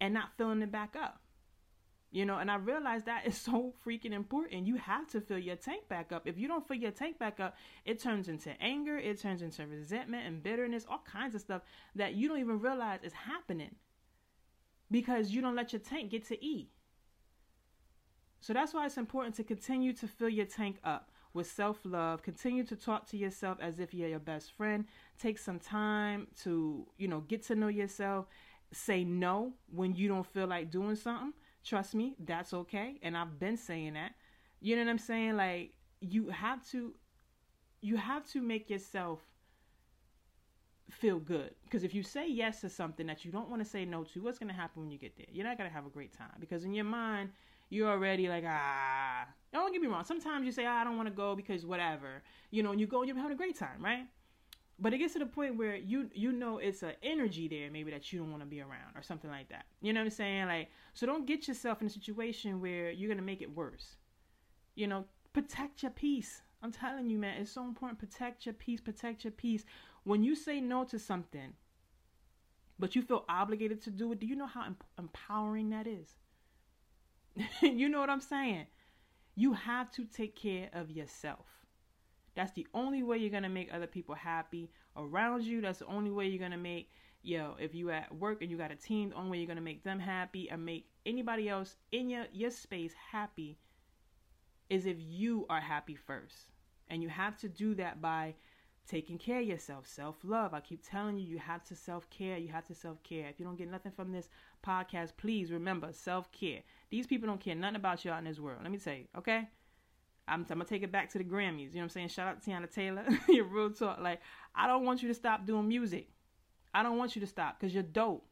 and 0.02 0.14
not 0.14 0.32
filling 0.38 0.62
it 0.62 0.72
back 0.72 0.96
up. 0.96 1.22
You 2.12 2.26
know, 2.26 2.38
and 2.38 2.50
I 2.50 2.56
realized 2.56 3.06
that 3.06 3.28
is 3.28 3.38
so 3.42 3.74
freaking 3.86 4.14
important. 4.14 4.68
You 4.68 4.76
have 4.76 5.08
to 5.10 5.22
fill 5.22 5.38
your 5.38 5.56
tank 5.56 5.88
back 5.88 6.12
up. 6.12 6.28
If 6.28 6.38
you 6.38 6.48
don't 6.48 6.68
fill 6.68 6.78
your 6.78 6.92
tank 6.92 7.20
back 7.20 7.40
up, 7.40 7.56
it 7.86 8.00
turns 8.00 8.28
into 8.28 8.52
anger, 8.62 8.98
it 8.98 9.20
turns 9.22 9.42
into 9.42 9.66
resentment 9.68 10.26
and 10.26 10.42
bitterness, 10.42 10.86
all 10.90 11.04
kinds 11.06 11.36
of 11.36 11.42
stuff 11.42 11.62
that 11.96 12.16
you 12.16 12.28
don't 12.28 12.40
even 12.40 12.60
realize 12.60 13.00
is 13.04 13.14
happening 13.14 13.76
because 14.92 15.30
you 15.30 15.42
don't 15.42 15.56
let 15.56 15.72
your 15.72 15.82
tank 15.82 16.12
get 16.12 16.28
to 16.28 16.44
E. 16.44 16.70
So 18.42 18.54
that's 18.54 18.74
why 18.74 18.86
it's 18.86 18.98
important 18.98 19.36
to 19.36 19.44
continue 19.44 19.94
to 19.94 20.08
fill 20.08 20.30
your 20.30 20.46
tank 20.46 20.78
up 20.84 21.12
with 21.34 21.46
self 21.52 21.80
love. 21.84 22.24
Continue 22.24 22.64
to 22.64 22.76
talk 22.76 23.06
to 23.08 23.18
yourself 23.18 23.58
as 23.62 23.80
if 23.80 23.94
you're 23.94 24.10
your 24.10 24.20
best 24.20 24.52
friend. 24.54 24.86
Take 25.20 25.38
some 25.38 25.60
time 25.60 26.28
to, 26.44 26.88
you 26.98 27.08
know, 27.08 27.20
get 27.20 27.44
to 27.48 27.56
know 27.56 27.68
yourself. 27.68 28.28
Say 28.72 29.04
no 29.04 29.54
when 29.72 29.96
you 29.96 30.08
don't 30.08 30.26
feel 30.26 30.48
like 30.48 30.72
doing 30.72 30.96
something 30.96 31.34
Trust 31.64 31.94
me, 31.96 32.16
that's 32.20 32.54
okay. 32.54 33.00
And 33.04 33.18
I've 33.18 33.40
been 33.40 33.58
saying 33.58 33.94
that. 33.94 34.14
You 34.62 34.76
know 34.76 34.84
what 34.84 34.92
I'm 34.92 34.98
saying? 34.98 35.38
Like 35.38 35.74
you 36.02 36.30
have 36.30 36.68
to 36.72 36.94
you 37.82 37.98
have 37.98 38.28
to 38.32 38.42
make 38.42 38.70
yourself 38.70 39.20
feel 40.90 41.20
good. 41.20 41.54
Because 41.64 41.84
if 41.84 41.94
you 41.94 42.04
say 42.04 42.28
yes 42.28 42.62
to 42.62 42.70
something 42.70 43.08
that 43.08 43.24
you 43.24 43.32
don't 43.32 43.50
want 43.50 43.64
to 43.64 43.70
say 43.70 43.86
no 43.86 44.04
to, 44.06 44.22
what's 44.22 44.40
going 44.40 44.50
to 44.50 44.56
happen 44.56 44.82
when 44.82 44.92
you 44.92 44.98
get 44.98 45.16
there? 45.18 45.28
You're 45.32 45.46
not 45.46 45.58
going 45.58 45.70
to 45.70 45.74
have 45.74 45.86
a 45.86 45.90
great 45.90 46.12
time. 46.18 46.36
Because 46.40 46.64
in 46.64 46.74
your 46.74 46.86
mind, 46.86 47.30
you're 47.70 47.90
already 47.90 48.28
like, 48.28 48.44
ah. 48.48 49.28
Don't 49.54 49.72
get 49.72 49.82
me 49.82 49.88
wrong. 49.88 50.04
Sometimes 50.04 50.46
you 50.46 50.52
say, 50.52 50.66
ah, 50.66 50.82
I 50.82 50.84
don't 50.84 50.98
want 50.98 51.08
to 51.08 51.14
go 51.14 51.36
because 51.36 51.66
whatever. 51.66 52.24
You 52.52 52.64
know, 52.64 52.72
and 52.72 52.80
you 52.80 52.88
go 52.88 53.00
and 53.00 53.08
you're 53.08 53.18
having 53.18 53.32
a 53.32 53.38
great 53.38 53.58
time, 53.58 53.84
right? 53.84 54.06
But 54.82 54.94
it 54.94 54.98
gets 55.00 55.14
to 55.14 55.20
the 55.20 55.26
point 55.26 55.58
where 55.58 55.76
you 55.76 56.10
you 56.14 56.32
know 56.32 56.58
it's 56.58 56.84
an 56.84 56.94
energy 57.04 57.48
there 57.48 57.70
maybe 57.70 57.92
that 57.92 58.12
you 58.12 58.20
don't 58.20 58.32
want 58.32 58.42
to 58.42 58.48
be 58.48 58.62
around 58.62 58.96
or 58.96 59.04
something 59.04 59.30
like 59.30 59.50
that. 59.50 59.66
You 59.82 59.94
know 59.94 60.00
what 60.02 60.06
i'm 60.06 60.12
saying? 60.12 60.48
Like 60.48 60.70
so 60.94 61.06
don't 61.06 61.26
get 61.26 61.48
yourself 61.48 61.82
in 61.82 61.88
a 61.88 61.90
situation 61.90 62.62
where 62.62 62.92
you're 62.92 63.10
gonna 63.10 63.22
make 63.22 63.42
it 63.42 63.56
worse. 63.56 63.98
You 64.76 64.88
know 64.88 65.06
protect 65.34 65.84
your 65.84 65.92
peace. 65.92 66.42
I'm 66.62 66.72
telling 66.72 67.10
you 67.10 67.18
man 67.18 67.42
it's 67.42 67.52
so 67.52 67.64
important. 67.64 68.00
Protect 68.00 68.46
your 68.46 68.54
peace 68.54 68.80
protect 68.80 69.24
your 69.24 69.32
peace. 69.32 69.66
When 70.04 70.24
you 70.24 70.36
say 70.36 70.62
no 70.62 70.84
to 70.86 70.98
something 71.00 71.54
but 72.78 72.96
you 72.96 73.02
feel 73.02 73.26
obligated 73.28 73.82
to 73.82 73.92
do 73.92 74.12
it 74.14 74.20
do 74.20 74.26
you 74.26 74.36
know 74.36 74.48
how 74.48 74.64
em- 74.64 74.78
empowering 74.98 75.70
that 75.72 75.88
is? 75.88 76.16
You 77.62 77.90
know 77.90 78.00
what 78.00 78.10
i'm 78.10 78.22
saying? 78.22 78.68
You 79.36 79.54
have 79.54 79.92
to 79.92 80.06
take 80.06 80.36
care 80.36 80.70
of 80.74 80.90
yourself 80.92 81.59
that's 82.40 82.54
the 82.54 82.68
only 82.74 83.04
way 83.04 83.18
you're 83.18 83.30
gonna 83.30 83.50
make 83.50 83.70
other 83.74 83.86
people 83.86 84.16
happy 84.16 84.72
around 84.96 85.44
you. 85.44 85.60
That's 85.60 85.80
the 85.80 85.88
only 85.88 86.10
way 86.10 86.28
you're 86.28 86.40
gonna 86.40 86.58
make 86.58 86.90
yo, 87.22 87.58
if 87.60 87.76
you 87.76 87.92
at 87.92 88.16
work 88.16 88.42
and 88.42 88.50
you 88.50 88.56
got 88.58 88.72
a 88.72 88.78
team, 88.78 89.10
the 89.10 89.16
only 89.18 89.32
way 89.32 89.38
you're 89.40 89.48
gonna 89.48 89.60
make 89.60 89.84
them 89.84 90.00
happy 90.00 90.50
and 90.50 90.66
make 90.66 90.88
anybody 91.06 91.50
else 91.50 91.76
in 91.92 92.10
your 92.10 92.28
your 92.32 92.50
space 92.50 92.94
happy 93.12 93.58
is 94.70 94.86
if 94.86 94.96
you 95.00 95.46
are 95.50 95.60
happy 95.60 95.96
first. 95.96 96.54
And 96.88 97.04
you 97.04 97.10
have 97.10 97.36
to 97.40 97.50
do 97.50 97.76
that 97.76 98.02
by 98.02 98.36
taking 98.88 99.18
care 99.18 99.42
of 99.42 99.46
yourself, 99.46 99.86
self 99.86 100.16
love. 100.24 100.54
I 100.54 100.62
keep 100.62 100.82
telling 100.90 101.18
you, 101.18 101.28
you 101.28 101.40
have 101.40 101.66
to 101.66 101.76
self 101.76 102.10
care. 102.10 102.38
You 102.38 102.48
have 102.48 102.66
to 102.68 102.74
self 102.74 103.04
care. 103.04 103.28
If 103.28 103.38
you 103.38 103.46
don't 103.46 103.58
get 103.58 103.70
nothing 103.70 103.92
from 103.92 104.14
this 104.14 104.30
podcast, 104.66 105.12
please 105.18 105.52
remember 105.52 105.92
self 105.92 106.32
care. 106.32 106.62
These 106.90 107.06
people 107.06 107.28
don't 107.28 107.42
care 107.42 107.56
nothing 107.56 107.76
about 107.76 108.06
you 108.06 108.12
out 108.12 108.20
in 108.20 108.24
this 108.24 108.40
world. 108.40 108.60
Let 108.62 108.72
me 108.72 108.78
tell 108.78 108.94
you, 108.94 109.08
okay? 109.18 109.50
I'm, 110.30 110.42
I'm, 110.42 110.58
gonna 110.58 110.66
take 110.66 110.84
it 110.84 110.92
back 110.92 111.10
to 111.12 111.18
the 111.18 111.24
Grammys. 111.24 111.60
You 111.60 111.66
know 111.66 111.80
what 111.80 111.84
I'm 111.84 111.90
saying? 111.90 112.08
Shout 112.10 112.28
out 112.28 112.42
to 112.42 112.50
Teyana 112.50 112.72
Taylor. 112.72 113.06
Your 113.28 113.46
real 113.46 113.72
talk. 113.72 114.00
Like, 114.00 114.22
I 114.56 114.68
don't 114.68 114.86
want 114.86 115.02
you 115.02 115.08
to 115.08 115.14
stop 115.14 115.46
doing 115.46 115.68
music. 115.68 116.10
I 116.74 116.84
don't 116.84 116.98
want 116.98 117.16
you 117.16 117.20
to 117.22 117.28
stop 117.28 117.60
because 117.60 117.74
you're 117.74 117.84
dope. 117.84 118.26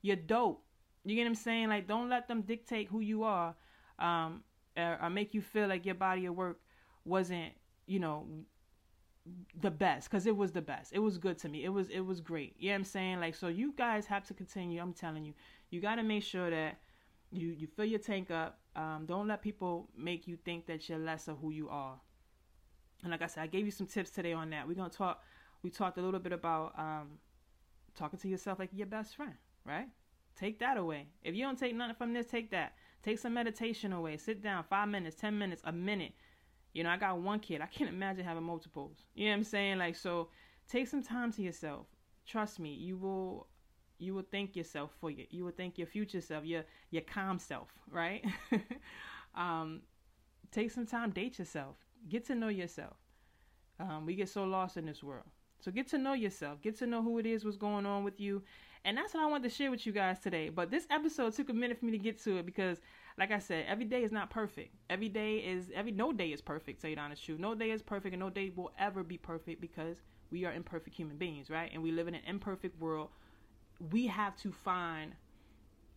You're 0.00 0.16
dope. 0.16 0.64
You 1.04 1.14
get 1.14 1.22
what 1.22 1.28
I'm 1.28 1.34
saying? 1.34 1.68
Like, 1.68 1.86
don't 1.86 2.08
let 2.08 2.28
them 2.28 2.42
dictate 2.42 2.88
who 2.88 3.00
you 3.00 3.24
are, 3.24 3.54
um, 3.98 4.42
or, 4.76 4.98
or 5.02 5.10
make 5.10 5.34
you 5.34 5.42
feel 5.42 5.68
like 5.68 5.84
your 5.84 5.94
body 5.94 6.26
of 6.26 6.34
work 6.34 6.60
wasn't, 7.04 7.52
you 7.86 8.00
know, 8.00 8.26
the 9.60 9.70
best 9.70 10.10
because 10.10 10.26
it 10.26 10.36
was 10.36 10.52
the 10.52 10.62
best. 10.62 10.92
It 10.92 10.98
was 10.98 11.18
good 11.18 11.38
to 11.38 11.48
me. 11.48 11.64
It 11.64 11.68
was 11.68 11.88
it 11.88 12.00
was 12.00 12.20
great. 12.20 12.54
You 12.58 12.70
know 12.70 12.74
what 12.74 12.78
I'm 12.78 12.84
saying? 12.84 13.20
Like 13.20 13.34
so 13.34 13.48
you 13.48 13.72
guys 13.76 14.06
have 14.06 14.24
to 14.28 14.34
continue. 14.34 14.80
I'm 14.80 14.92
telling 14.92 15.24
you. 15.24 15.34
You 15.70 15.80
got 15.80 15.94
to 15.96 16.02
make 16.02 16.22
sure 16.22 16.50
that 16.50 16.78
you 17.32 17.48
you 17.48 17.66
fill 17.66 17.84
your 17.84 17.98
tank 17.98 18.30
up. 18.30 18.58
Um, 18.76 19.04
don't 19.06 19.26
let 19.26 19.42
people 19.42 19.88
make 19.96 20.26
you 20.26 20.36
think 20.36 20.66
that 20.66 20.88
you're 20.88 20.98
less 20.98 21.28
of 21.28 21.38
who 21.38 21.50
you 21.50 21.68
are. 21.68 22.00
And 23.02 23.10
like 23.10 23.22
I 23.22 23.26
said, 23.26 23.42
I 23.42 23.46
gave 23.46 23.64
you 23.64 23.70
some 23.70 23.86
tips 23.86 24.10
today 24.10 24.32
on 24.32 24.50
that. 24.50 24.66
We're 24.66 24.74
gonna 24.74 24.90
talk. 24.90 25.22
We 25.62 25.70
talked 25.70 25.98
a 25.98 26.02
little 26.02 26.20
bit 26.20 26.32
about 26.32 26.78
um, 26.78 27.18
talking 27.94 28.18
to 28.18 28.28
yourself 28.28 28.58
like 28.58 28.70
your 28.72 28.86
best 28.86 29.16
friend, 29.16 29.34
right? 29.64 29.88
Take 30.36 30.58
that 30.60 30.76
away. 30.76 31.08
If 31.22 31.34
you 31.34 31.44
don't 31.44 31.58
take 31.58 31.74
nothing 31.74 31.94
from 31.96 32.12
this, 32.12 32.26
take 32.26 32.50
that. 32.50 32.74
Take 33.02 33.18
some 33.18 33.34
meditation 33.34 33.92
away. 33.92 34.16
Sit 34.16 34.42
down, 34.42 34.64
five 34.68 34.88
minutes, 34.88 35.16
ten 35.16 35.38
minutes, 35.38 35.62
a 35.64 35.72
minute 35.72 36.12
you 36.72 36.82
know, 36.84 36.90
I 36.90 36.96
got 36.96 37.18
one 37.18 37.38
kid. 37.38 37.60
I 37.60 37.66
can't 37.66 37.90
imagine 37.90 38.24
having 38.24 38.42
multiples. 38.42 39.04
You 39.14 39.26
know 39.26 39.32
what 39.32 39.36
I'm 39.38 39.44
saying? 39.44 39.78
Like, 39.78 39.96
so 39.96 40.28
take 40.68 40.88
some 40.88 41.02
time 41.02 41.32
to 41.32 41.42
yourself. 41.42 41.86
Trust 42.26 42.58
me, 42.60 42.72
you 42.72 42.96
will 42.96 43.48
you 44.02 44.14
will 44.14 44.26
thank 44.30 44.56
yourself 44.56 44.90
for 45.00 45.10
you. 45.10 45.26
You 45.30 45.44
will 45.44 45.52
thank 45.52 45.78
your 45.78 45.86
future 45.86 46.20
self, 46.20 46.44
your 46.44 46.64
your 46.90 47.02
calm 47.02 47.38
self, 47.38 47.68
right? 47.90 48.24
um, 49.34 49.82
take 50.50 50.70
some 50.70 50.86
time, 50.86 51.10
date 51.10 51.38
yourself, 51.38 51.76
get 52.08 52.26
to 52.26 52.34
know 52.34 52.48
yourself. 52.48 52.96
Um, 53.80 54.06
we 54.06 54.14
get 54.14 54.28
so 54.28 54.44
lost 54.44 54.76
in 54.76 54.86
this 54.86 55.02
world. 55.02 55.26
So 55.60 55.70
get 55.70 55.88
to 55.88 55.98
know 55.98 56.12
yourself, 56.12 56.60
get 56.60 56.76
to 56.78 56.86
know 56.86 57.02
who 57.02 57.18
it 57.18 57.26
is, 57.26 57.44
what's 57.44 57.56
going 57.56 57.86
on 57.86 58.04
with 58.04 58.20
you, 58.20 58.42
and 58.84 58.96
that's 58.96 59.14
what 59.14 59.22
I 59.22 59.26
wanted 59.26 59.48
to 59.48 59.54
share 59.54 59.70
with 59.70 59.86
you 59.86 59.92
guys 59.92 60.18
today. 60.18 60.48
But 60.48 60.70
this 60.70 60.86
episode 60.90 61.34
took 61.34 61.50
a 61.50 61.52
minute 61.52 61.78
for 61.78 61.84
me 61.84 61.92
to 61.92 61.98
get 61.98 62.18
to 62.24 62.38
it 62.38 62.46
because 62.46 62.80
like 63.18 63.30
I 63.30 63.38
said, 63.38 63.66
every 63.68 63.84
day 63.84 64.02
is 64.02 64.10
not 64.10 64.30
perfect. 64.30 64.74
Every 64.90 65.08
day 65.08 65.36
is 65.38 65.70
every 65.74 65.92
no 65.92 66.12
day 66.12 66.32
is 66.32 66.40
perfect. 66.40 66.80
Say 66.80 66.94
the 66.94 67.00
honest 67.00 67.24
truth. 67.24 67.38
No 67.38 67.54
day 67.54 67.70
is 67.70 67.82
perfect, 67.82 68.12
and 68.14 68.20
no 68.20 68.30
day 68.30 68.50
will 68.54 68.72
ever 68.78 69.02
be 69.04 69.18
perfect 69.18 69.60
because 69.60 69.98
we 70.30 70.44
are 70.44 70.52
imperfect 70.52 70.96
human 70.96 71.16
beings, 71.16 71.50
right? 71.50 71.70
And 71.72 71.82
we 71.82 71.92
live 71.92 72.08
in 72.08 72.14
an 72.14 72.22
imperfect 72.26 72.80
world. 72.80 73.10
We 73.90 74.06
have 74.06 74.36
to 74.36 74.52
find 74.52 75.14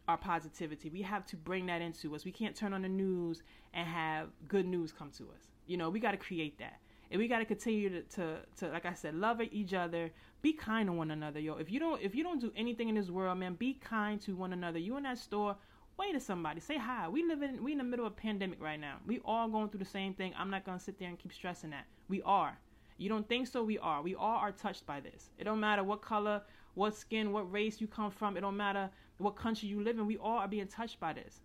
our 0.08 0.18
positivity. 0.18 0.90
We 0.90 1.02
have 1.02 1.26
to 1.28 1.36
bring 1.36 1.66
that 1.68 1.82
into 1.82 2.16
us. 2.16 2.26
We 2.26 2.32
can't 2.32 2.56
turn 2.56 2.74
on 2.74 2.82
the 2.82 2.90
news 2.90 3.44
and 3.74 3.88
have 3.88 4.30
good 4.48 4.66
news 4.66 4.92
come 4.92 5.12
to 5.18 5.24
us. 5.26 5.50
You 5.68 5.78
know, 5.78 5.90
we 5.90 6.00
got 6.00 6.12
to 6.12 6.18
create 6.18 6.60
that. 6.60 6.80
And 7.12 7.20
we 7.20 7.28
got 7.28 7.40
to 7.40 7.46
continue 7.46 7.90
to, 7.90 8.02
to, 8.02 8.38
to, 8.58 8.68
like 8.70 8.86
I 8.86 8.94
said, 8.94 9.16
love 9.16 9.42
each 9.42 9.74
other. 9.74 10.12
Be 10.42 10.54
kind 10.54 10.88
to 10.88 10.94
one 10.94 11.12
another, 11.12 11.40
yo. 11.40 11.56
If 11.56 11.72
you 11.72 11.80
don't, 11.80 12.02
if 12.02 12.16
you 12.16 12.24
don't 12.24 12.42
do 12.42 12.52
anything 12.56 12.90
in 12.90 12.96
this 12.96 13.10
world, 13.10 13.38
man, 13.38 13.56
be 13.56 13.74
kind 13.74 14.20
to 14.22 14.36
one 14.36 14.54
another. 14.54 14.80
You 14.80 14.98
in 14.98 15.04
that 15.04 15.18
store, 15.18 15.56
wait 15.98 16.14
to 16.14 16.20
somebody. 16.20 16.60
Say 16.60 16.78
hi. 16.78 17.08
We 17.08 17.24
live 17.24 17.42
in 17.42 17.64
we 17.64 17.72
in 17.72 17.78
the 17.78 17.84
middle 17.84 18.06
of 18.06 18.14
a 18.14 18.16
pandemic 18.16 18.62
right 18.62 18.80
now. 18.80 18.98
We 19.06 19.20
all 19.24 19.48
going 19.48 19.70
through 19.70 19.80
the 19.80 19.86
same 19.86 20.14
thing. 20.14 20.34
I'm 20.38 20.50
not 20.50 20.66
gonna 20.66 20.80
sit 20.80 21.00
there 21.00 21.10
and 21.10 21.18
keep 21.18 21.34
stressing 21.34 21.70
that. 21.72 21.86
We 22.10 22.22
are. 22.24 22.58
You 22.98 23.10
don't 23.10 23.28
think 23.28 23.48
so? 23.48 23.64
We 23.64 23.78
are. 23.80 24.02
We 24.02 24.16
all 24.16 24.38
are 24.38 24.52
touched 24.52 24.86
by 24.86 25.00
this. 25.00 25.30
It 25.38 25.44
don't 25.44 25.60
matter 25.60 25.84
what 25.84 26.02
color, 26.02 26.42
what 26.76 26.96
skin, 26.96 27.32
what 27.32 27.52
race 27.52 27.82
you 27.82 27.88
come 27.88 28.12
from. 28.12 28.38
It 28.38 28.42
don't 28.42 28.56
matter 28.58 28.90
what 29.18 29.36
country 29.36 29.68
you 29.68 29.82
live 29.82 29.98
in. 29.98 30.06
We 30.06 30.18
all 30.18 30.38
are 30.38 30.48
being 30.48 30.68
touched 30.68 31.00
by 31.00 31.14
this. 31.14 31.40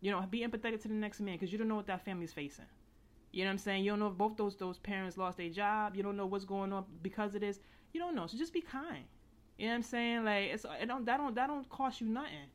You 0.00 0.10
know, 0.10 0.20
be 0.30 0.40
empathetic 0.40 0.80
to 0.82 0.88
the 0.88 0.94
next 0.94 1.20
man 1.20 1.34
because 1.34 1.52
you 1.52 1.58
don't 1.58 1.68
know 1.68 1.76
what 1.76 1.86
that 1.86 2.04
family's 2.04 2.32
facing. 2.32 2.66
You 3.32 3.44
know 3.44 3.48
what 3.48 3.52
I'm 3.52 3.58
saying? 3.58 3.84
You 3.84 3.92
don't 3.92 4.00
know 4.00 4.08
if 4.08 4.14
both 4.14 4.36
those 4.36 4.56
those 4.56 4.78
parents 4.78 5.16
lost 5.16 5.38
their 5.38 5.48
job. 5.48 5.96
You 5.96 6.02
don't 6.02 6.16
know 6.16 6.26
what's 6.26 6.44
going 6.44 6.72
on 6.72 6.84
because 7.02 7.34
of 7.34 7.40
this. 7.40 7.60
You 7.92 8.00
don't 8.00 8.14
know. 8.14 8.26
So 8.26 8.36
just 8.36 8.52
be 8.52 8.60
kind. 8.60 9.04
You 9.58 9.66
know 9.66 9.72
what 9.72 9.76
I'm 9.76 9.82
saying? 9.82 10.24
Like 10.24 10.50
it's 10.52 10.66
it 10.80 10.86
don't 10.86 11.04
that 11.06 11.16
don't 11.16 11.34
that 11.34 11.46
don't 11.46 11.68
cost 11.68 12.00
you 12.00 12.08
nothing. 12.08 12.50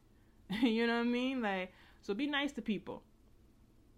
you 0.61 0.85
know 0.87 0.95
what 0.95 1.01
I 1.01 1.03
mean? 1.03 1.41
Like, 1.41 1.73
so 2.01 2.13
be 2.13 2.27
nice 2.27 2.51
to 2.53 2.61
people. 2.61 3.01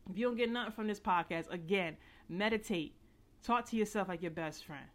If 0.10 0.18
you 0.18 0.28
don't 0.28 0.38
get 0.38 0.50
nothing 0.50 0.72
from 0.74 0.88
this 0.88 1.00
podcast, 1.00 1.52
again, 1.52 1.98
meditate. 2.28 2.96
Talk 3.44 3.66
to 3.70 3.76
yourself 3.76 4.08
like 4.08 4.22
your 4.22 4.32
best 4.32 4.66
friend. 4.66 4.86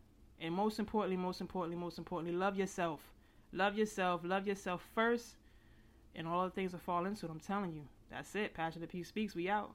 And 0.40 0.54
most 0.54 0.78
importantly, 0.78 1.16
most 1.16 1.40
importantly, 1.40 1.76
most 1.76 1.98
importantly, 1.98 2.36
love 2.36 2.56
yourself. 2.56 3.00
Love 3.52 3.78
yourself. 3.78 4.22
Love 4.24 4.46
yourself 4.46 4.86
first. 4.94 5.36
And 6.14 6.26
all 6.26 6.44
the 6.44 6.50
things 6.50 6.72
will 6.72 6.80
fall 6.80 7.06
into 7.06 7.26
it. 7.26 7.30
I'm 7.30 7.40
telling 7.40 7.72
you. 7.72 7.82
That's 8.10 8.34
it. 8.34 8.54
Passionate 8.54 8.90
P 8.90 9.02
Speaks. 9.02 9.34
We 9.34 9.48
out. 9.48 9.74